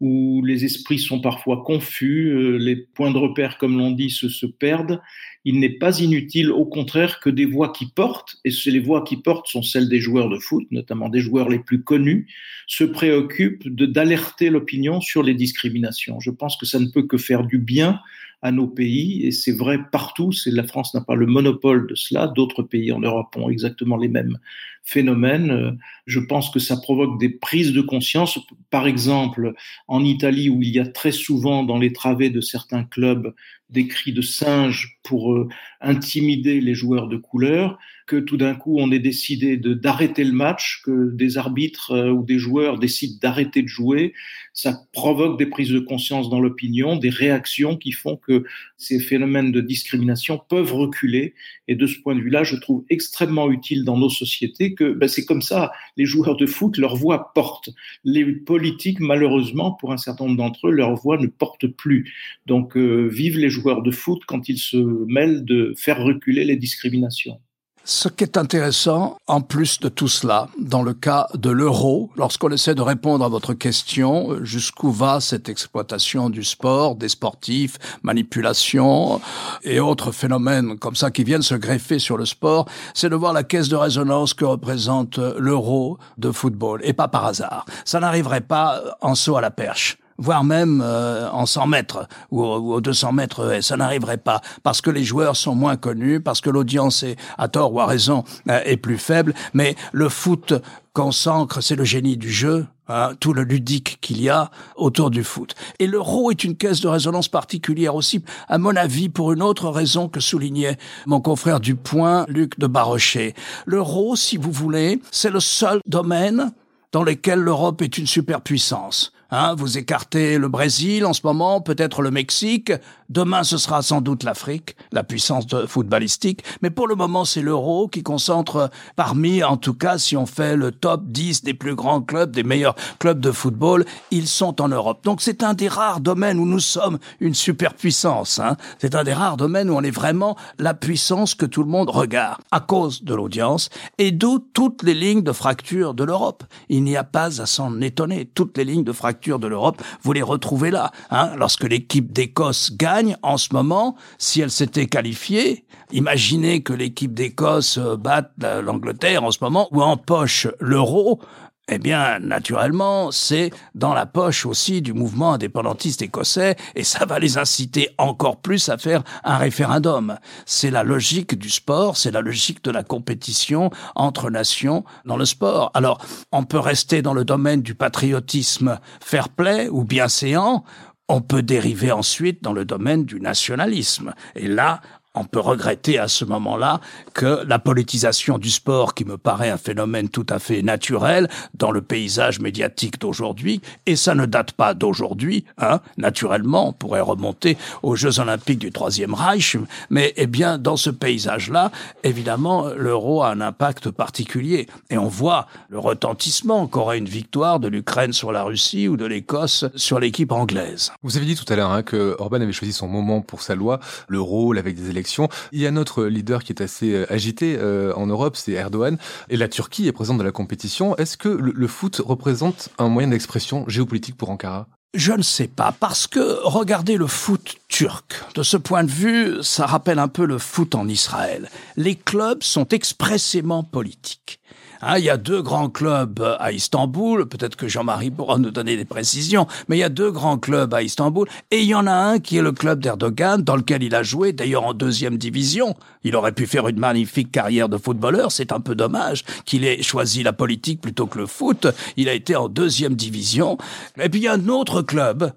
où 0.00 0.42
les 0.44 0.64
esprits 0.64 0.98
sont 0.98 1.20
parfois 1.20 1.62
confus, 1.64 2.28
euh, 2.28 2.56
les 2.58 2.76
points 2.76 3.10
de 3.10 3.18
repère, 3.18 3.58
comme 3.58 3.76
l'on 3.76 3.90
dit, 3.90 4.10
se, 4.10 4.28
se 4.28 4.46
perdent, 4.46 5.00
il 5.44 5.60
n'est 5.60 5.78
pas 5.78 6.00
inutile, 6.00 6.50
au 6.50 6.64
contraire, 6.64 7.20
que 7.20 7.30
des 7.30 7.44
voix 7.44 7.72
qui 7.72 7.86
portent, 7.86 8.36
et 8.44 8.50
les 8.66 8.80
voix 8.80 9.04
qui 9.04 9.16
portent 9.16 9.46
sont 9.46 9.62
celles 9.62 9.88
des 9.88 10.00
joueurs 10.00 10.28
de 10.28 10.38
foot, 10.38 10.66
notamment 10.70 11.08
des 11.08 11.20
joueurs 11.20 11.48
les 11.48 11.60
plus 11.60 11.82
connus, 11.82 12.26
se 12.66 12.82
préoccupent 12.82 13.68
d'alerter 13.68 14.50
l'opinion 14.50 15.00
sur 15.00 15.22
les 15.22 15.34
discriminations. 15.34 16.18
Je 16.18 16.30
pense 16.30 16.56
que 16.56 16.66
ça 16.66 16.80
ne 16.80 16.86
peut 16.86 17.04
que 17.04 17.16
faire 17.16 17.44
du 17.44 17.58
bien 17.58 18.00
à 18.46 18.52
nos 18.52 18.68
pays, 18.68 19.26
et 19.26 19.32
c'est 19.32 19.50
vrai 19.50 19.80
partout, 19.90 20.30
la 20.46 20.62
France 20.62 20.94
n'a 20.94 21.00
pas 21.00 21.16
le 21.16 21.26
monopole 21.26 21.88
de 21.88 21.96
cela, 21.96 22.28
d'autres 22.28 22.62
pays 22.62 22.92
en 22.92 23.00
Europe 23.00 23.34
ont 23.36 23.50
exactement 23.50 23.96
les 23.96 24.06
mêmes 24.06 24.38
phénomènes. 24.86 25.78
Je 26.06 26.20
pense 26.20 26.50
que 26.50 26.60
ça 26.60 26.76
provoque 26.76 27.20
des 27.20 27.28
prises 27.28 27.72
de 27.72 27.82
conscience, 27.82 28.38
par 28.70 28.86
exemple 28.86 29.52
en 29.88 30.04
Italie 30.04 30.48
où 30.48 30.62
il 30.62 30.70
y 30.70 30.78
a 30.78 30.86
très 30.86 31.12
souvent 31.12 31.64
dans 31.64 31.78
les 31.78 31.92
travées 31.92 32.30
de 32.30 32.40
certains 32.40 32.84
clubs 32.84 33.34
des 33.68 33.88
cris 33.88 34.12
de 34.12 34.22
singes 34.22 34.98
pour 35.02 35.34
euh, 35.34 35.48
intimider 35.80 36.60
les 36.60 36.74
joueurs 36.74 37.08
de 37.08 37.16
couleur, 37.16 37.78
que 38.06 38.16
tout 38.16 38.36
d'un 38.36 38.54
coup 38.54 38.76
on 38.78 38.92
ait 38.92 39.00
décidé 39.00 39.56
d'arrêter 39.56 40.22
le 40.22 40.32
match, 40.32 40.82
que 40.84 41.10
des 41.10 41.36
arbitres 41.36 41.90
euh, 41.90 42.10
ou 42.12 42.22
des 42.22 42.38
joueurs 42.38 42.78
décident 42.78 43.18
d'arrêter 43.20 43.62
de 43.62 43.68
jouer, 43.68 44.14
ça 44.52 44.82
provoque 44.92 45.36
des 45.36 45.46
prises 45.46 45.70
de 45.70 45.80
conscience 45.80 46.30
dans 46.30 46.40
l'opinion, 46.40 46.96
des 46.96 47.10
réactions 47.10 47.76
qui 47.76 47.90
font 47.90 48.16
que 48.16 48.44
ces 48.76 49.00
phénomènes 49.00 49.50
de 49.50 49.60
discrimination 49.60 50.40
peuvent 50.48 50.72
reculer. 50.72 51.34
Et 51.66 51.74
de 51.74 51.86
ce 51.88 51.98
point 51.98 52.14
de 52.14 52.20
vue-là, 52.20 52.44
je 52.44 52.54
trouve 52.56 52.84
extrêmement 52.88 53.50
utile 53.50 53.84
dans 53.84 53.98
nos 53.98 54.10
sociétés 54.10 54.74
que 54.76 54.92
ben, 54.92 55.08
c'est 55.08 55.24
comme 55.24 55.42
ça, 55.42 55.72
les 55.96 56.04
joueurs 56.04 56.36
de 56.36 56.46
foot, 56.46 56.78
leur 56.78 56.94
voix 56.94 57.32
porte. 57.34 57.70
Les 58.04 58.24
politiques, 58.24 59.00
malheureusement, 59.00 59.72
pour 59.72 59.92
un 59.92 59.96
certain 59.96 60.26
nombre 60.26 60.36
d'entre 60.36 60.68
eux, 60.68 60.70
leur 60.70 60.94
voix 60.94 61.18
ne 61.18 61.26
porte 61.26 61.66
plus. 61.66 62.14
Donc, 62.46 62.76
euh, 62.76 63.08
vive 63.08 63.38
les 63.38 63.50
joueurs 63.50 63.82
de 63.82 63.90
foot 63.90 64.22
quand 64.26 64.48
ils 64.48 64.58
se 64.58 64.76
mêlent 64.76 65.44
de 65.44 65.74
faire 65.76 66.02
reculer 66.02 66.44
les 66.44 66.56
discriminations. 66.56 67.40
Ce 67.88 68.08
qui 68.08 68.24
est 68.24 68.36
intéressant, 68.36 69.16
en 69.28 69.40
plus 69.40 69.78
de 69.78 69.88
tout 69.88 70.08
cela, 70.08 70.48
dans 70.58 70.82
le 70.82 70.92
cas 70.92 71.28
de 71.34 71.50
l'euro, 71.50 72.10
lorsqu'on 72.16 72.50
essaie 72.50 72.74
de 72.74 72.82
répondre 72.82 73.24
à 73.24 73.28
votre 73.28 73.54
question, 73.54 74.42
jusqu'où 74.42 74.90
va 74.90 75.20
cette 75.20 75.48
exploitation 75.48 76.28
du 76.28 76.42
sport, 76.42 76.96
des 76.96 77.08
sportifs, 77.08 77.76
manipulation 78.02 79.20
et 79.62 79.78
autres 79.78 80.10
phénomènes 80.10 80.80
comme 80.80 80.96
ça 80.96 81.12
qui 81.12 81.22
viennent 81.22 81.42
se 81.42 81.54
greffer 81.54 82.00
sur 82.00 82.16
le 82.16 82.26
sport, 82.26 82.66
c'est 82.92 83.08
de 83.08 83.14
voir 83.14 83.32
la 83.32 83.44
caisse 83.44 83.68
de 83.68 83.76
résonance 83.76 84.34
que 84.34 84.44
représente 84.44 85.18
l'euro 85.18 85.96
de 86.18 86.32
football. 86.32 86.80
Et 86.82 86.92
pas 86.92 87.06
par 87.06 87.24
hasard. 87.26 87.66
Ça 87.84 88.00
n'arriverait 88.00 88.40
pas 88.40 88.82
en 89.00 89.14
saut 89.14 89.36
à 89.36 89.40
la 89.40 89.52
perche 89.52 89.96
voire 90.18 90.44
même 90.44 90.82
euh, 90.84 91.28
en 91.30 91.46
100 91.46 91.66
mètres 91.66 92.08
ou, 92.30 92.42
aux 92.42 92.80
200 92.80 93.12
mètres. 93.12 93.58
Ça 93.62 93.76
n'arriverait 93.76 94.16
pas 94.16 94.40
parce 94.62 94.80
que 94.80 94.90
les 94.90 95.04
joueurs 95.04 95.36
sont 95.36 95.54
moins 95.54 95.76
connus, 95.76 96.20
parce 96.20 96.40
que 96.40 96.50
l'audience 96.50 97.02
est, 97.02 97.16
à 97.38 97.48
tort 97.48 97.72
ou 97.72 97.80
à 97.80 97.86
raison, 97.86 98.24
euh, 98.48 98.60
est 98.64 98.76
plus 98.76 98.98
faible. 98.98 99.34
Mais 99.54 99.76
le 99.92 100.08
foot 100.08 100.54
qu'on 100.96 101.10
c'est 101.12 101.76
le 101.76 101.84
génie 101.84 102.16
du 102.16 102.30
jeu, 102.30 102.66
hein, 102.88 103.10
tout 103.20 103.34
le 103.34 103.42
ludique 103.42 103.98
qu'il 104.00 104.22
y 104.22 104.30
a 104.30 104.50
autour 104.76 105.10
du 105.10 105.24
foot. 105.24 105.54
Et 105.78 105.86
l'euro 105.86 106.30
est 106.30 106.42
une 106.42 106.56
caisse 106.56 106.80
de 106.80 106.88
résonance 106.88 107.28
particulière 107.28 107.94
aussi, 107.94 108.22
à 108.48 108.56
mon 108.56 108.74
avis, 108.76 109.10
pour 109.10 109.30
une 109.32 109.42
autre 109.42 109.68
raison 109.68 110.08
que 110.08 110.20
soulignait 110.20 110.78
mon 111.04 111.20
confrère 111.20 111.60
du 111.60 111.74
Point, 111.74 112.24
Luc 112.28 112.58
de 112.58 112.66
Barochet. 112.66 113.34
L'euro, 113.66 114.16
si 114.16 114.38
vous 114.38 114.50
voulez, 114.50 115.02
c'est 115.10 115.28
le 115.28 115.40
seul 115.40 115.80
domaine 115.86 116.52
dans 116.92 117.02
lequel 117.02 117.40
l'Europe 117.40 117.82
est 117.82 117.98
une 117.98 118.06
superpuissance. 118.06 119.12
Hein, 119.30 119.54
vous 119.56 119.76
écartez 119.76 120.38
le 120.38 120.48
Brésil 120.48 121.04
en 121.04 121.12
ce 121.12 121.22
moment, 121.24 121.60
peut-être 121.60 122.00
le 122.02 122.10
Mexique. 122.12 122.72
Demain, 123.08 123.44
ce 123.44 123.56
sera 123.56 123.82
sans 123.82 124.00
doute 124.00 124.24
l'Afrique, 124.24 124.76
la 124.90 125.04
puissance 125.04 125.44
footballistique. 125.68 126.42
Mais 126.60 126.70
pour 126.70 126.88
le 126.88 126.96
moment, 126.96 127.24
c'est 127.24 127.40
l'euro 127.40 127.86
qui 127.86 128.02
concentre 128.02 128.70
parmi, 128.96 129.44
en 129.44 129.56
tout 129.56 129.74
cas, 129.74 129.98
si 129.98 130.16
on 130.16 130.26
fait 130.26 130.56
le 130.56 130.72
top 130.72 131.04
10 131.04 131.44
des 131.44 131.54
plus 131.54 131.76
grands 131.76 132.02
clubs, 132.02 132.32
des 132.32 132.42
meilleurs 132.42 132.74
clubs 132.98 133.20
de 133.20 133.30
football, 133.30 133.84
ils 134.10 134.26
sont 134.26 134.60
en 134.60 134.68
Europe. 134.68 135.04
Donc 135.04 135.20
c'est 135.20 135.44
un 135.44 135.54
des 135.54 135.68
rares 135.68 136.00
domaines 136.00 136.38
où 136.38 136.46
nous 136.46 136.60
sommes 136.60 136.98
une 137.20 137.34
superpuissance. 137.34 138.40
Hein. 138.40 138.56
C'est 138.78 138.94
un 138.96 139.04
des 139.04 139.12
rares 139.12 139.36
domaines 139.36 139.70
où 139.70 139.74
on 139.74 139.82
est 139.82 139.90
vraiment 139.90 140.36
la 140.58 140.74
puissance 140.74 141.34
que 141.34 141.46
tout 141.46 141.62
le 141.62 141.70
monde 141.70 141.90
regarde 141.90 142.40
à 142.50 142.60
cause 142.60 143.04
de 143.04 143.14
l'audience 143.14 143.70
et 143.98 144.10
d'où 144.10 144.38
toutes 144.38 144.82
les 144.82 144.94
lignes 144.94 145.22
de 145.22 145.32
fracture 145.32 145.94
de 145.94 146.02
l'Europe. 146.02 146.42
Il 146.68 146.82
n'y 146.82 146.96
a 146.96 147.04
pas 147.04 147.40
à 147.40 147.46
s'en 147.46 147.80
étonner. 147.80 148.28
Toutes 148.34 148.58
les 148.58 148.64
lignes 148.64 148.84
de 148.84 148.92
fracture 148.92 149.38
de 149.38 149.46
l'Europe, 149.46 149.80
vous 150.02 150.12
les 150.12 150.22
retrouvez 150.22 150.70
là. 150.70 150.90
Hein. 151.10 151.30
Lorsque 151.36 151.64
l'équipe 151.64 152.12
d'Écosse 152.12 152.72
gagne 152.76 152.95
en 153.22 153.36
ce 153.36 153.52
moment, 153.52 153.96
si 154.18 154.40
elle 154.40 154.50
s'était 154.50 154.86
qualifiée, 154.86 155.64
imaginez 155.92 156.62
que 156.62 156.72
l'équipe 156.72 157.14
d'Écosse 157.14 157.78
euh, 157.78 157.96
batte 157.96 158.32
l'Angleterre 158.38 159.24
en 159.24 159.30
ce 159.30 159.38
moment 159.40 159.68
ou 159.72 159.82
empoche 159.82 160.48
l'euro, 160.60 161.20
eh 161.68 161.78
bien, 161.78 162.20
naturellement, 162.20 163.10
c'est 163.10 163.50
dans 163.74 163.92
la 163.92 164.06
poche 164.06 164.46
aussi 164.46 164.82
du 164.82 164.92
mouvement 164.92 165.32
indépendantiste 165.32 166.00
écossais 166.00 166.54
et 166.76 166.84
ça 166.84 167.06
va 167.06 167.18
les 167.18 167.38
inciter 167.38 167.90
encore 167.98 168.36
plus 168.36 168.68
à 168.68 168.78
faire 168.78 169.02
un 169.24 169.36
référendum. 169.36 170.16
C'est 170.44 170.70
la 170.70 170.84
logique 170.84 171.36
du 171.36 171.50
sport, 171.50 171.96
c'est 171.96 172.12
la 172.12 172.20
logique 172.20 172.62
de 172.62 172.70
la 172.70 172.84
compétition 172.84 173.70
entre 173.96 174.30
nations 174.30 174.84
dans 175.06 175.16
le 175.16 175.24
sport. 175.24 175.72
Alors, 175.74 175.98
on 176.30 176.44
peut 176.44 176.60
rester 176.60 177.02
dans 177.02 177.14
le 177.14 177.24
domaine 177.24 177.62
du 177.62 177.74
patriotisme 177.74 178.78
fair 179.00 179.28
play 179.28 179.68
ou 179.68 179.82
bienséant, 179.82 180.62
on 181.08 181.20
peut 181.20 181.42
dériver 181.42 181.92
ensuite 181.92 182.42
dans 182.42 182.52
le 182.52 182.64
domaine 182.64 183.04
du 183.04 183.20
nationalisme. 183.20 184.12
Et 184.34 184.48
là, 184.48 184.80
on 185.16 185.24
peut 185.24 185.40
regretter 185.40 185.98
à 185.98 186.08
ce 186.08 186.24
moment-là 186.24 186.80
que 187.14 187.44
la 187.46 187.58
politisation 187.58 188.38
du 188.38 188.50
sport, 188.50 188.94
qui 188.94 189.04
me 189.04 189.16
paraît 189.16 189.50
un 189.50 189.56
phénomène 189.56 190.08
tout 190.08 190.26
à 190.28 190.38
fait 190.38 190.62
naturel 190.62 191.28
dans 191.54 191.70
le 191.70 191.80
paysage 191.80 192.38
médiatique 192.38 193.00
d'aujourd'hui, 193.00 193.62
et 193.86 193.96
ça 193.96 194.14
ne 194.14 194.26
date 194.26 194.52
pas 194.52 194.74
d'aujourd'hui, 194.74 195.44
hein, 195.58 195.80
naturellement, 195.96 196.68
on 196.68 196.72
pourrait 196.72 197.00
remonter 197.00 197.56
aux 197.82 197.96
Jeux 197.96 198.20
Olympiques 198.20 198.58
du 198.58 198.70
Troisième 198.70 199.14
Reich, 199.14 199.56
mais 199.90 200.12
eh 200.16 200.26
bien, 200.26 200.58
dans 200.58 200.76
ce 200.76 200.90
paysage-là, 200.90 201.70
évidemment, 202.04 202.68
l'euro 202.76 203.22
a 203.22 203.30
un 203.30 203.40
impact 203.40 203.90
particulier. 203.90 204.66
Et 204.90 204.98
on 204.98 205.08
voit 205.08 205.46
le 205.68 205.78
retentissement 205.78 206.66
qu'aurait 206.66 206.98
une 206.98 207.08
victoire 207.08 207.60
de 207.60 207.68
l'Ukraine 207.68 208.12
sur 208.12 208.32
la 208.32 208.42
Russie 208.42 208.88
ou 208.88 208.96
de 208.96 209.06
l'Écosse 209.06 209.64
sur 209.74 209.98
l'équipe 209.98 210.32
anglaise. 210.32 210.92
Vous 211.02 211.16
avez 211.16 211.26
dit 211.26 211.36
tout 211.36 211.50
à 211.50 211.56
l'heure 211.56 211.70
hein, 211.70 211.82
que 211.82 212.16
Orban 212.18 212.40
avait 212.40 212.52
choisi 212.52 212.72
son 212.72 212.88
moment 212.88 213.22
pour 213.22 213.42
sa 213.42 213.54
loi, 213.54 213.80
l'euro, 214.08 214.54
avec 214.56 214.76
des 214.76 214.90
élections 214.90 215.05
il 215.52 215.60
y 215.60 215.66
a 215.66 215.70
notre 215.70 216.04
leader 216.04 216.42
qui 216.42 216.52
est 216.52 216.62
assez 216.62 216.92
euh, 216.92 217.06
agité 217.12 217.56
euh, 217.58 217.92
en 217.94 218.06
Europe, 218.06 218.36
c'est 218.36 218.52
Erdogan, 218.52 218.98
et 219.28 219.36
la 219.36 219.48
Turquie 219.48 219.86
est 219.86 219.92
présente 219.92 220.18
dans 220.18 220.24
la 220.24 220.32
compétition. 220.32 220.96
Est-ce 220.96 221.16
que 221.16 221.28
le, 221.28 221.66
foot 221.66 222.00
représente 222.04 222.68
un 222.78 222.88
moyen 222.88 223.08
d'expression 223.08 223.64
géopolitique 223.68 224.16
pour 224.16 224.30
Ankara? 224.30 224.68
Je 224.94 225.12
ne 225.12 225.22
sais 225.22 225.48
pas, 225.48 225.74
parce 225.78 226.06
que 226.06 226.38
regardez 226.42 226.96
le 226.96 227.06
foot 227.06 227.56
turc. 227.68 228.14
De 228.34 228.42
ce 228.42 228.56
point 228.56 228.84
de 228.84 228.90
vue, 228.90 229.42
ça 229.42 229.66
rappelle 229.66 229.98
un 229.98 230.08
peu 230.08 230.24
le 230.24 230.38
foot 230.38 230.74
en 230.74 230.88
Israël. 230.88 231.50
Les 231.76 231.96
clubs 231.96 232.42
sont 232.42 232.68
expressément 232.68 233.62
politiques. 233.62 234.40
Hein, 234.82 234.98
il 234.98 235.04
y 235.04 235.10
a 235.10 235.16
deux 235.16 235.42
grands 235.42 235.68
clubs 235.68 236.36
à 236.38 236.52
Istanbul, 236.52 237.26
peut-être 237.26 237.56
que 237.56 237.68
Jean-Marie 237.68 238.10
pourra 238.10 238.38
nous 238.38 238.50
donner 238.50 238.76
des 238.76 238.84
précisions, 238.84 239.46
mais 239.68 239.76
il 239.76 239.80
y 239.80 239.84
a 239.84 239.88
deux 239.88 240.10
grands 240.10 240.38
clubs 240.38 240.72
à 240.74 240.82
Istanbul, 240.82 241.28
et 241.50 241.60
il 241.60 241.66
y 241.66 241.74
en 241.74 241.86
a 241.86 241.92
un 241.92 242.18
qui 242.18 242.36
est 242.36 242.42
le 242.42 242.52
club 242.52 242.80
d'Erdogan, 242.80 243.42
dans 243.42 243.56
lequel 243.56 243.82
il 243.82 243.94
a 243.94 244.02
joué, 244.02 244.32
d'ailleurs 244.32 244.64
en 244.64 244.74
deuxième 244.74 245.16
division. 245.16 245.74
Il 246.04 246.16
aurait 246.16 246.32
pu 246.32 246.46
faire 246.46 246.68
une 246.68 246.78
magnifique 246.78 247.32
carrière 247.32 247.68
de 247.68 247.78
footballeur, 247.78 248.32
c'est 248.32 248.52
un 248.52 248.60
peu 248.60 248.74
dommage 248.74 249.24
qu'il 249.44 249.64
ait 249.64 249.82
choisi 249.82 250.22
la 250.22 250.32
politique 250.32 250.80
plutôt 250.80 251.06
que 251.06 251.18
le 251.18 251.26
foot. 251.26 251.66
Il 251.96 252.08
a 252.08 252.12
été 252.12 252.36
en 252.36 252.48
deuxième 252.48 252.94
division. 252.94 253.58
Et 254.00 254.08
puis 254.08 254.20
il 254.20 254.24
y 254.24 254.28
a 254.28 254.34
un 254.34 254.48
autre 254.48 254.82
club 254.82 255.32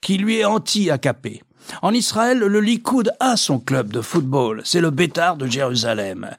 qui 0.00 0.18
lui 0.18 0.38
est 0.38 0.44
anti-AKP. 0.44 1.42
En 1.82 1.92
Israël, 1.92 2.38
le 2.38 2.60
Likoud 2.60 3.12
a 3.20 3.36
son 3.36 3.58
club 3.58 3.92
de 3.92 4.00
football, 4.00 4.62
c'est 4.64 4.80
le 4.80 4.90
Bétard 4.90 5.36
de 5.36 5.46
Jérusalem. 5.46 6.30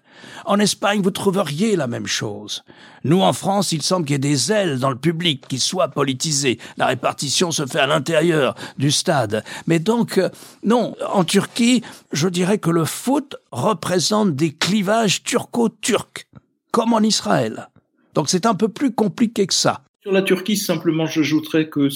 En 0.45 0.59
Espagne, 0.59 1.01
vous 1.01 1.11
trouveriez 1.11 1.75
la 1.75 1.87
même 1.87 2.07
chose. 2.07 2.63
Nous, 3.03 3.21
en 3.21 3.33
France, 3.33 3.71
il 3.71 3.81
semble 3.81 4.05
qu'il 4.05 4.13
y 4.13 4.15
ait 4.15 4.19
des 4.19 4.51
ailes 4.51 4.79
dans 4.79 4.89
le 4.89 4.95
public 4.95 5.43
qui 5.47 5.59
soient 5.59 5.89
politisées. 5.89 6.59
La 6.77 6.87
répartition 6.87 7.51
se 7.51 7.65
fait 7.65 7.79
à 7.79 7.87
l'intérieur 7.87 8.55
du 8.77 8.91
stade. 8.91 9.43
Mais 9.67 9.79
donc, 9.79 10.17
euh, 10.17 10.29
non, 10.63 10.95
en 11.11 11.23
Turquie, 11.23 11.83
je 12.11 12.27
dirais 12.27 12.57
que 12.57 12.69
le 12.69 12.85
foot 12.85 13.35
représente 13.51 14.35
des 14.35 14.53
clivages 14.53 15.23
turco-turcs, 15.23 16.27
comme 16.71 16.93
en 16.93 17.01
Israël. 17.01 17.69
Donc 18.13 18.29
c'est 18.29 18.45
un 18.45 18.55
peu 18.55 18.69
plus 18.69 18.93
compliqué 18.93 19.45
que 19.47 19.53
ça. 19.53 19.81
Sur 20.01 20.11
la 20.11 20.21
Turquie, 20.21 20.57
simplement, 20.57 21.07
j'ajouterais 21.07 21.67
que 21.67 21.89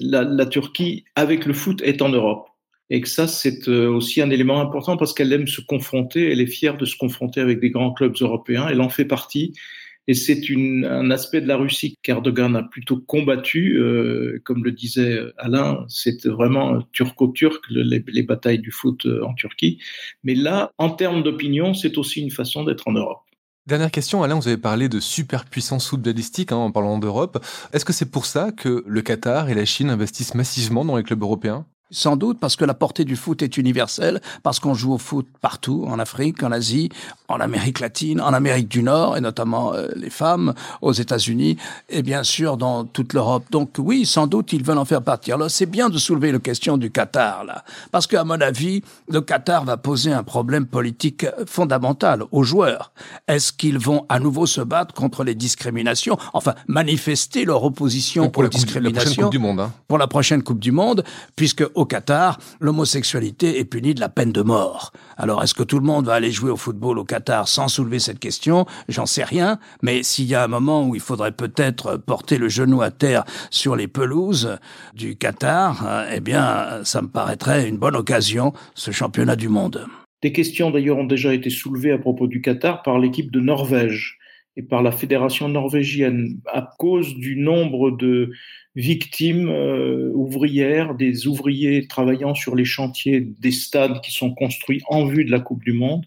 la 0.00 0.46
Turquie, 0.46 1.04
avec 1.16 1.46
le 1.46 1.54
foot, 1.54 1.80
est 1.82 2.02
en 2.02 2.10
Europe 2.10 2.48
et 2.90 3.00
que 3.00 3.08
ça, 3.08 3.26
c'est 3.26 3.68
euh, 3.68 3.88
aussi 3.88 4.20
un 4.20 4.30
élément 4.30 4.60
important 4.60 4.96
parce 4.96 5.12
qu'elle 5.12 5.32
aime 5.32 5.46
se 5.46 5.60
confronter, 5.60 6.30
elle 6.32 6.40
est 6.40 6.46
fière 6.46 6.76
de 6.76 6.84
se 6.84 6.96
confronter 6.96 7.40
avec 7.40 7.60
des 7.60 7.70
grands 7.70 7.92
clubs 7.92 8.16
européens, 8.20 8.66
elle 8.68 8.80
en 8.80 8.88
fait 8.88 9.04
partie. 9.04 9.52
Et 10.10 10.14
c'est 10.14 10.40
un 10.86 11.10
aspect 11.10 11.42
de 11.42 11.46
la 11.46 11.58
Russie 11.58 11.98
qu'Erdogan 12.02 12.56
a 12.56 12.62
plutôt 12.62 12.96
combattu, 12.96 13.76
euh, 13.78 14.40
comme 14.42 14.64
le 14.64 14.72
disait 14.72 15.20
Alain, 15.36 15.84
c'est 15.88 16.26
vraiment 16.26 16.80
turco-turc, 16.92 17.62
les, 17.68 18.02
les, 18.06 18.22
batailles 18.22 18.58
du 18.58 18.70
foot 18.70 19.04
euh, 19.04 19.22
en 19.22 19.34
Turquie. 19.34 19.78
Mais 20.24 20.34
là, 20.34 20.72
en 20.78 20.88
termes 20.88 21.22
d'opinion, 21.22 21.74
c'est 21.74 21.98
aussi 21.98 22.22
une 22.22 22.30
façon 22.30 22.64
d'être 22.64 22.88
en 22.88 22.92
Europe. 22.92 23.20
Dernière 23.66 23.90
question, 23.90 24.22
Alain, 24.22 24.36
vous 24.36 24.48
avez 24.48 24.56
parlé 24.56 24.88
de 24.88 24.98
superpuissance 24.98 25.88
footballistique 25.88 26.52
hein, 26.52 26.56
en 26.56 26.72
parlant 26.72 26.98
d'Europe. 26.98 27.44
Est-ce 27.74 27.84
que 27.84 27.92
c'est 27.92 28.10
pour 28.10 28.24
ça 28.24 28.50
que 28.50 28.82
le 28.86 29.02
Qatar 29.02 29.50
et 29.50 29.54
la 29.54 29.66
Chine 29.66 29.90
investissent 29.90 30.34
massivement 30.34 30.86
dans 30.86 30.96
les 30.96 31.02
clubs 31.02 31.20
européens? 31.20 31.66
Sans 31.90 32.16
doute 32.16 32.38
parce 32.40 32.56
que 32.56 32.64
la 32.64 32.74
portée 32.74 33.04
du 33.04 33.16
foot 33.16 33.42
est 33.42 33.56
universelle, 33.56 34.20
parce 34.42 34.60
qu'on 34.60 34.74
joue 34.74 34.92
au 34.92 34.98
foot 34.98 35.26
partout, 35.40 35.84
en 35.88 35.98
Afrique, 35.98 36.42
en 36.42 36.52
Asie, 36.52 36.90
en 37.28 37.40
Amérique 37.40 37.80
latine, 37.80 38.20
en 38.20 38.32
Amérique 38.32 38.68
du 38.68 38.82
Nord, 38.82 39.16
et 39.16 39.20
notamment 39.20 39.74
euh, 39.74 39.88
les 39.96 40.10
femmes, 40.10 40.54
aux 40.82 40.92
États-Unis, 40.92 41.56
et 41.88 42.02
bien 42.02 42.22
sûr 42.22 42.56
dans 42.56 42.84
toute 42.84 43.12
l'Europe. 43.12 43.44
Donc 43.50 43.70
oui, 43.78 44.06
sans 44.06 44.26
doute, 44.26 44.52
ils 44.52 44.64
veulent 44.64 44.78
en 44.78 44.84
faire 44.84 45.02
partir. 45.02 45.38
Là, 45.38 45.48
c'est 45.48 45.66
bien 45.66 45.88
de 45.88 45.98
soulever 45.98 46.32
la 46.32 46.38
question 46.38 46.76
du 46.76 46.90
Qatar, 46.90 47.44
là, 47.44 47.64
parce 47.90 48.06
qu'à 48.06 48.24
mon 48.24 48.40
avis, 48.40 48.82
le 49.08 49.20
Qatar 49.20 49.64
va 49.64 49.76
poser 49.76 50.12
un 50.12 50.22
problème 50.22 50.66
politique 50.66 51.26
fondamental 51.46 52.24
aux 52.32 52.42
joueurs. 52.42 52.92
Est-ce 53.26 53.52
qu'ils 53.52 53.78
vont 53.78 54.06
à 54.08 54.20
nouveau 54.20 54.46
se 54.46 54.60
battre 54.60 54.94
contre 54.94 55.24
les 55.24 55.34
discriminations, 55.34 56.18
enfin 56.32 56.54
manifester 56.66 57.44
leur 57.44 57.64
opposition 57.64 58.30
pour 58.30 58.44
aux 58.44 58.48
discriminations 58.48 59.28
du 59.28 59.38
Monde, 59.38 59.60
hein. 59.60 59.72
pour 59.86 59.98
la 59.98 60.06
prochaine 60.06 60.42
Coupe 60.42 60.58
du 60.58 60.72
Monde, 60.72 61.04
puisque 61.36 61.64
au 61.78 61.86
Qatar, 61.86 62.38
l'homosexualité 62.60 63.60
est 63.60 63.64
punie 63.64 63.94
de 63.94 64.00
la 64.00 64.08
peine 64.08 64.32
de 64.32 64.42
mort. 64.42 64.92
Alors, 65.16 65.42
est-ce 65.42 65.54
que 65.54 65.62
tout 65.62 65.78
le 65.78 65.86
monde 65.86 66.06
va 66.06 66.14
aller 66.14 66.32
jouer 66.32 66.50
au 66.50 66.56
football 66.56 66.98
au 66.98 67.04
Qatar 67.04 67.46
sans 67.46 67.68
soulever 67.68 68.00
cette 68.00 68.18
question? 68.18 68.66
J'en 68.88 69.06
sais 69.06 69.22
rien. 69.22 69.58
Mais 69.80 70.02
s'il 70.02 70.26
y 70.26 70.34
a 70.34 70.42
un 70.42 70.48
moment 70.48 70.86
où 70.86 70.96
il 70.96 71.00
faudrait 71.00 71.32
peut-être 71.32 71.96
porter 71.96 72.36
le 72.36 72.48
genou 72.48 72.82
à 72.82 72.90
terre 72.90 73.24
sur 73.50 73.76
les 73.76 73.86
pelouses 73.86 74.58
du 74.94 75.16
Qatar, 75.16 75.86
euh, 75.86 76.10
eh 76.12 76.20
bien, 76.20 76.82
ça 76.82 77.00
me 77.00 77.08
paraîtrait 77.08 77.68
une 77.68 77.78
bonne 77.78 77.96
occasion, 77.96 78.52
ce 78.74 78.90
championnat 78.90 79.36
du 79.36 79.48
monde. 79.48 79.86
Des 80.20 80.32
questions 80.32 80.72
d'ailleurs 80.72 80.98
ont 80.98 81.04
déjà 81.04 81.32
été 81.32 81.48
soulevées 81.48 81.92
à 81.92 81.98
propos 81.98 82.26
du 82.26 82.40
Qatar 82.40 82.82
par 82.82 82.98
l'équipe 82.98 83.30
de 83.30 83.38
Norvège 83.38 84.18
et 84.56 84.62
par 84.62 84.82
la 84.82 84.90
fédération 84.90 85.48
norvégienne 85.48 86.40
à 86.52 86.68
cause 86.78 87.14
du 87.14 87.36
nombre 87.36 87.92
de 87.92 88.32
victimes 88.78 89.48
euh, 89.48 90.12
ouvrières, 90.14 90.94
des 90.94 91.26
ouvriers 91.26 91.88
travaillant 91.88 92.36
sur 92.36 92.54
les 92.54 92.64
chantiers 92.64 93.20
des 93.20 93.50
stades 93.50 94.00
qui 94.02 94.12
sont 94.12 94.32
construits 94.32 94.80
en 94.86 95.04
vue 95.04 95.24
de 95.24 95.32
la 95.32 95.40
Coupe 95.40 95.64
du 95.64 95.72
Monde 95.72 96.06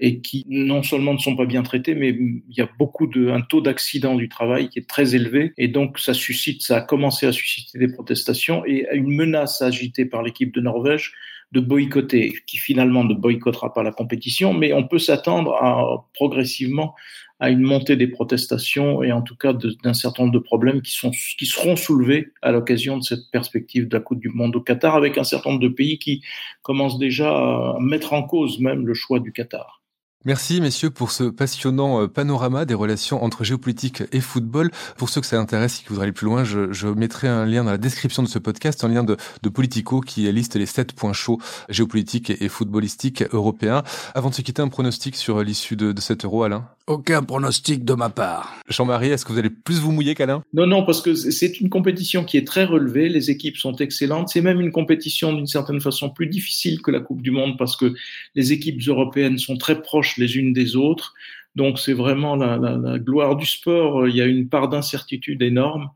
et 0.00 0.20
qui 0.20 0.44
non 0.48 0.82
seulement 0.82 1.14
ne 1.14 1.18
sont 1.18 1.36
pas 1.36 1.46
bien 1.46 1.62
traités, 1.62 1.94
mais 1.94 2.08
il 2.08 2.42
y 2.48 2.62
a 2.62 2.68
beaucoup 2.78 3.06
de 3.06 3.28
un 3.28 3.42
taux 3.42 3.60
d'accident 3.60 4.16
du 4.16 4.28
travail 4.28 4.68
qui 4.70 4.80
est 4.80 4.88
très 4.88 5.14
élevé 5.14 5.52
et 5.56 5.68
donc 5.68 6.00
ça 6.00 6.12
suscite, 6.12 6.62
ça 6.62 6.78
a 6.78 6.80
commencé 6.80 7.26
à 7.26 7.32
susciter 7.32 7.78
des 7.78 7.92
protestations 7.92 8.64
et 8.66 8.88
une 8.92 9.14
menace 9.14 9.62
agitée 9.62 10.04
par 10.04 10.24
l'équipe 10.24 10.52
de 10.52 10.60
Norvège 10.60 11.12
de 11.52 11.60
boycotter, 11.60 12.32
qui 12.46 12.58
finalement 12.58 13.04
ne 13.04 13.14
boycottera 13.14 13.72
pas 13.72 13.82
la 13.82 13.92
compétition, 13.92 14.52
mais 14.52 14.72
on 14.72 14.86
peut 14.86 14.98
s'attendre 14.98 15.54
à 15.54 16.06
progressivement 16.14 16.94
à 17.40 17.50
une 17.50 17.62
montée 17.62 17.96
des 17.96 18.06
protestations 18.06 19.02
et 19.02 19.12
en 19.12 19.22
tout 19.22 19.34
cas 19.34 19.54
d'un 19.54 19.94
certain 19.94 20.24
nombre 20.24 20.34
de 20.34 20.38
problèmes 20.38 20.82
qui, 20.82 20.92
sont, 20.92 21.10
qui 21.10 21.46
seront 21.46 21.74
soulevés 21.74 22.32
à 22.42 22.52
l'occasion 22.52 22.98
de 22.98 23.02
cette 23.02 23.30
perspective 23.32 23.88
de 23.88 23.96
la 23.96 24.02
Coupe 24.02 24.20
du 24.20 24.28
Monde 24.28 24.54
au 24.56 24.60
Qatar, 24.60 24.94
avec 24.94 25.16
un 25.16 25.24
certain 25.24 25.50
nombre 25.50 25.62
de 25.62 25.68
pays 25.68 25.98
qui 25.98 26.22
commencent 26.62 26.98
déjà 26.98 27.30
à 27.30 27.78
mettre 27.80 28.12
en 28.12 28.22
cause 28.22 28.60
même 28.60 28.86
le 28.86 28.94
choix 28.94 29.20
du 29.20 29.32
Qatar. 29.32 29.79
Merci 30.26 30.60
messieurs 30.60 30.90
pour 30.90 31.12
ce 31.12 31.24
passionnant 31.24 32.02
euh, 32.02 32.06
panorama 32.06 32.66
des 32.66 32.74
relations 32.74 33.24
entre 33.24 33.42
géopolitique 33.42 34.02
et 34.12 34.20
football. 34.20 34.70
Pour 34.98 35.08
ceux 35.08 35.22
que 35.22 35.26
ça 35.26 35.40
intéresse 35.40 35.78
et 35.78 35.82
qui 35.82 35.88
voudraient 35.88 36.02
aller 36.02 36.12
plus 36.12 36.26
loin, 36.26 36.44
je, 36.44 36.70
je, 36.74 36.88
mettrai 36.88 37.26
un 37.26 37.46
lien 37.46 37.64
dans 37.64 37.70
la 37.70 37.78
description 37.78 38.22
de 38.22 38.28
ce 38.28 38.38
podcast, 38.38 38.84
un 38.84 38.88
lien 38.88 39.02
de, 39.02 39.16
de 39.42 39.48
Politico 39.48 40.02
qui 40.02 40.30
liste 40.30 40.56
les 40.56 40.66
sept 40.66 40.92
points 40.92 41.14
chauds 41.14 41.38
géopolitiques 41.70 42.34
et 42.38 42.48
footballistiques 42.50 43.24
européens. 43.32 43.82
Avant 44.14 44.28
de 44.28 44.34
se 44.34 44.42
quitter, 44.42 44.60
un 44.60 44.68
pronostic 44.68 45.16
sur 45.16 45.42
l'issue 45.42 45.76
de, 45.76 45.92
de 45.92 46.00
cet 46.02 46.26
euro, 46.26 46.42
Alain? 46.42 46.68
Aucun 46.86 47.22
pronostic 47.22 47.84
de 47.86 47.94
ma 47.94 48.10
part. 48.10 48.58
Jean-Marie, 48.68 49.10
est-ce 49.10 49.24
que 49.24 49.32
vous 49.32 49.38
allez 49.38 49.48
plus 49.48 49.80
vous 49.80 49.92
mouiller 49.92 50.14
qu'Alain? 50.14 50.42
Non, 50.52 50.66
non, 50.66 50.84
parce 50.84 51.00
que 51.00 51.14
c'est 51.14 51.60
une 51.60 51.70
compétition 51.70 52.24
qui 52.24 52.36
est 52.36 52.46
très 52.46 52.64
relevée, 52.64 53.08
les 53.08 53.30
équipes 53.30 53.56
sont 53.56 53.76
excellentes, 53.76 54.28
c'est 54.28 54.42
même 54.42 54.60
une 54.60 54.72
compétition 54.72 55.32
d'une 55.32 55.46
certaine 55.46 55.80
façon 55.80 56.10
plus 56.10 56.26
difficile 56.26 56.82
que 56.82 56.90
la 56.90 57.00
Coupe 57.00 57.22
du 57.22 57.30
Monde 57.30 57.56
parce 57.56 57.76
que 57.76 57.94
les 58.34 58.52
équipes 58.52 58.86
européennes 58.86 59.38
sont 59.38 59.56
très 59.56 59.80
proches 59.80 60.09
les 60.16 60.36
unes 60.36 60.52
des 60.52 60.76
autres. 60.76 61.14
Donc 61.56 61.78
c'est 61.78 61.92
vraiment 61.92 62.36
la, 62.36 62.98
gloire 62.98 63.36
du 63.36 63.46
sport. 63.46 64.08
Il 64.08 64.16
y 64.16 64.20
a 64.20 64.26
une 64.26 64.48
part 64.48 64.68
d'incertitude 64.68 65.42
énorme. 65.42 65.90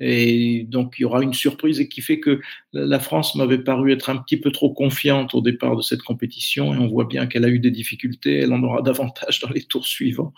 Et 0.00 0.64
donc 0.68 0.94
il 0.98 1.02
y 1.02 1.04
aura 1.04 1.22
une 1.22 1.34
surprise 1.34 1.80
et 1.80 1.88
qui 1.88 2.02
fait 2.02 2.20
que 2.20 2.40
la 2.72 3.00
France 3.00 3.34
m'avait 3.34 3.58
paru 3.58 3.92
être 3.92 4.10
un 4.10 4.16
petit 4.16 4.36
peu 4.36 4.52
trop 4.52 4.72
confiante 4.72 5.34
au 5.34 5.40
départ 5.40 5.74
de 5.74 5.82
cette 5.82 6.02
compétition 6.02 6.72
et 6.72 6.78
on 6.78 6.86
voit 6.86 7.06
bien 7.06 7.26
qu'elle 7.26 7.44
a 7.44 7.48
eu 7.48 7.58
des 7.58 7.72
difficultés, 7.72 8.38
elle 8.38 8.52
en 8.52 8.62
aura 8.62 8.80
davantage 8.82 9.40
dans 9.40 9.48
les 9.48 9.64
tours 9.64 9.88
suivants. 9.88 10.32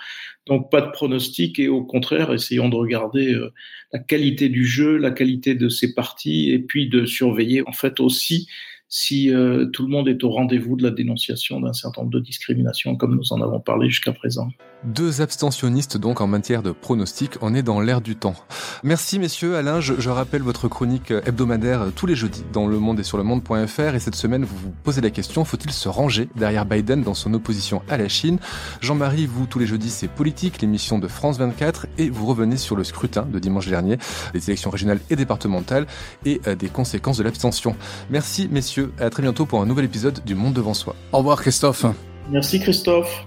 Donc 0.47 0.71
pas 0.71 0.81
de 0.81 0.91
pronostic 0.91 1.59
et 1.59 1.69
au 1.69 1.85
contraire 1.85 2.33
essayons 2.33 2.71
de 2.71 2.77
regarder 2.77 3.35
euh, 3.35 3.53
la 3.93 3.99
qualité 3.99 4.49
du 4.49 4.65
jeu, 4.65 4.97
la 4.97 5.11
qualité 5.11 5.55
de 5.55 5.69
ses 5.69 5.93
parties 5.93 6.51
et 6.51 6.59
puis 6.59 6.89
de 6.89 7.05
surveiller 7.05 7.63
en 7.69 7.73
fait 7.73 8.01
aussi 8.01 8.49
si 8.91 9.33
euh, 9.33 9.67
tout 9.67 9.85
le 9.85 9.89
monde 9.89 10.09
est 10.09 10.23
au 10.25 10.31
rendez-vous 10.31 10.77
de 10.77 10.83
la 10.83 10.91
dénonciation 10.91 11.61
d'un 11.61 11.73
certain 11.73 12.03
nombre 12.03 12.13
de 12.13 12.21
discriminations, 12.21 12.97
comme 12.97 13.15
nous 13.15 13.33
en 13.33 13.41
avons 13.41 13.61
parlé 13.61 13.89
jusqu'à 13.89 14.13
présent. 14.13 14.51
Deux 14.85 15.21
abstentionnistes 15.21 15.99
donc 15.99 16.21
en 16.23 16.27
matière 16.27 16.63
de 16.63 16.73
pronostic, 16.73 17.33
on 17.43 17.55
est 17.55 17.63
dans 17.63 17.81
l'air 17.81 18.01
du 18.01 18.17
temps. 18.17 18.35
Merci 18.83 19.19
messieurs, 19.19 19.57
Alain, 19.57 19.81
je, 19.81 19.95
je, 19.99 20.09
rappelle 20.09 20.41
votre 20.41 20.69
chronique 20.69 21.11
hebdomadaire 21.11 21.89
tous 21.95 22.07
les 22.07 22.15
jeudis 22.15 22.45
dans 22.53 22.67
le 22.67 22.79
monde 22.79 22.99
et 22.99 23.03
sur 23.03 23.19
le 23.19 23.23
monde.fr 23.23 23.95
et 23.95 24.01
cette 24.01 24.15
semaine 24.15 24.45
vous 24.45 24.57
vous 24.57 24.73
posez 24.83 25.03
la 25.03 25.11
question, 25.11 25.45
faut-il 25.45 25.71
se 25.71 25.89
ranger 25.89 26.31
derrière 26.35 26.65
Biden 26.65 27.03
dans 27.03 27.13
son 27.13 27.35
opposition 27.35 27.83
à 27.91 27.99
la 27.99 28.09
Chine? 28.09 28.39
Jean-Marie, 28.81 29.27
vous 29.27 29.47
tous 29.47 29.59
les 29.59 29.67
jeudis 29.67 29.91
c'est 29.91 30.09
politique, 30.09 30.63
l'émission 30.63 30.99
de 30.99 31.09
France 31.09 31.39
24 31.39 31.87
et 31.99 32.09
vous 32.09 32.25
revenez 32.27 32.57
sur 32.57 32.75
le 32.75 32.85
scrutin 32.85 33.23
de 33.23 33.39
dimanche 33.39 33.69
dernier, 33.69 33.99
les 34.33 34.49
élections 34.49 34.71
régionales 34.71 35.01
et 35.11 35.17
départementales 35.17 35.87
et 36.25 36.41
euh, 36.47 36.55
des 36.55 36.69
conséquences 36.69 37.19
de 37.19 37.23
l'abstention. 37.23 37.77
Merci 38.09 38.49
messieurs 38.51 38.93
à 38.99 39.11
très 39.11 39.23
bientôt 39.23 39.45
pour 39.45 39.61
un 39.61 39.67
nouvel 39.67 39.85
épisode 39.85 40.25
du 40.25 40.35
Monde 40.35 40.55
devant 40.55 40.75
soi. 40.75 40.97
Au 41.13 41.19
revoir 41.19 41.41
Christophe. 41.43 41.85
Merci 42.31 42.61
Christophe. 42.61 43.27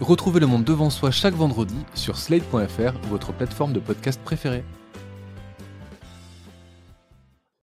Retrouvez 0.00 0.40
le 0.40 0.46
Monde 0.46 0.64
devant 0.64 0.90
soi 0.90 1.10
chaque 1.12 1.34
vendredi 1.34 1.76
sur 1.94 2.16
slate.fr, 2.16 2.92
votre 3.08 3.32
plateforme 3.32 3.72
de 3.72 3.78
podcast 3.78 4.20
préférée. 4.24 4.64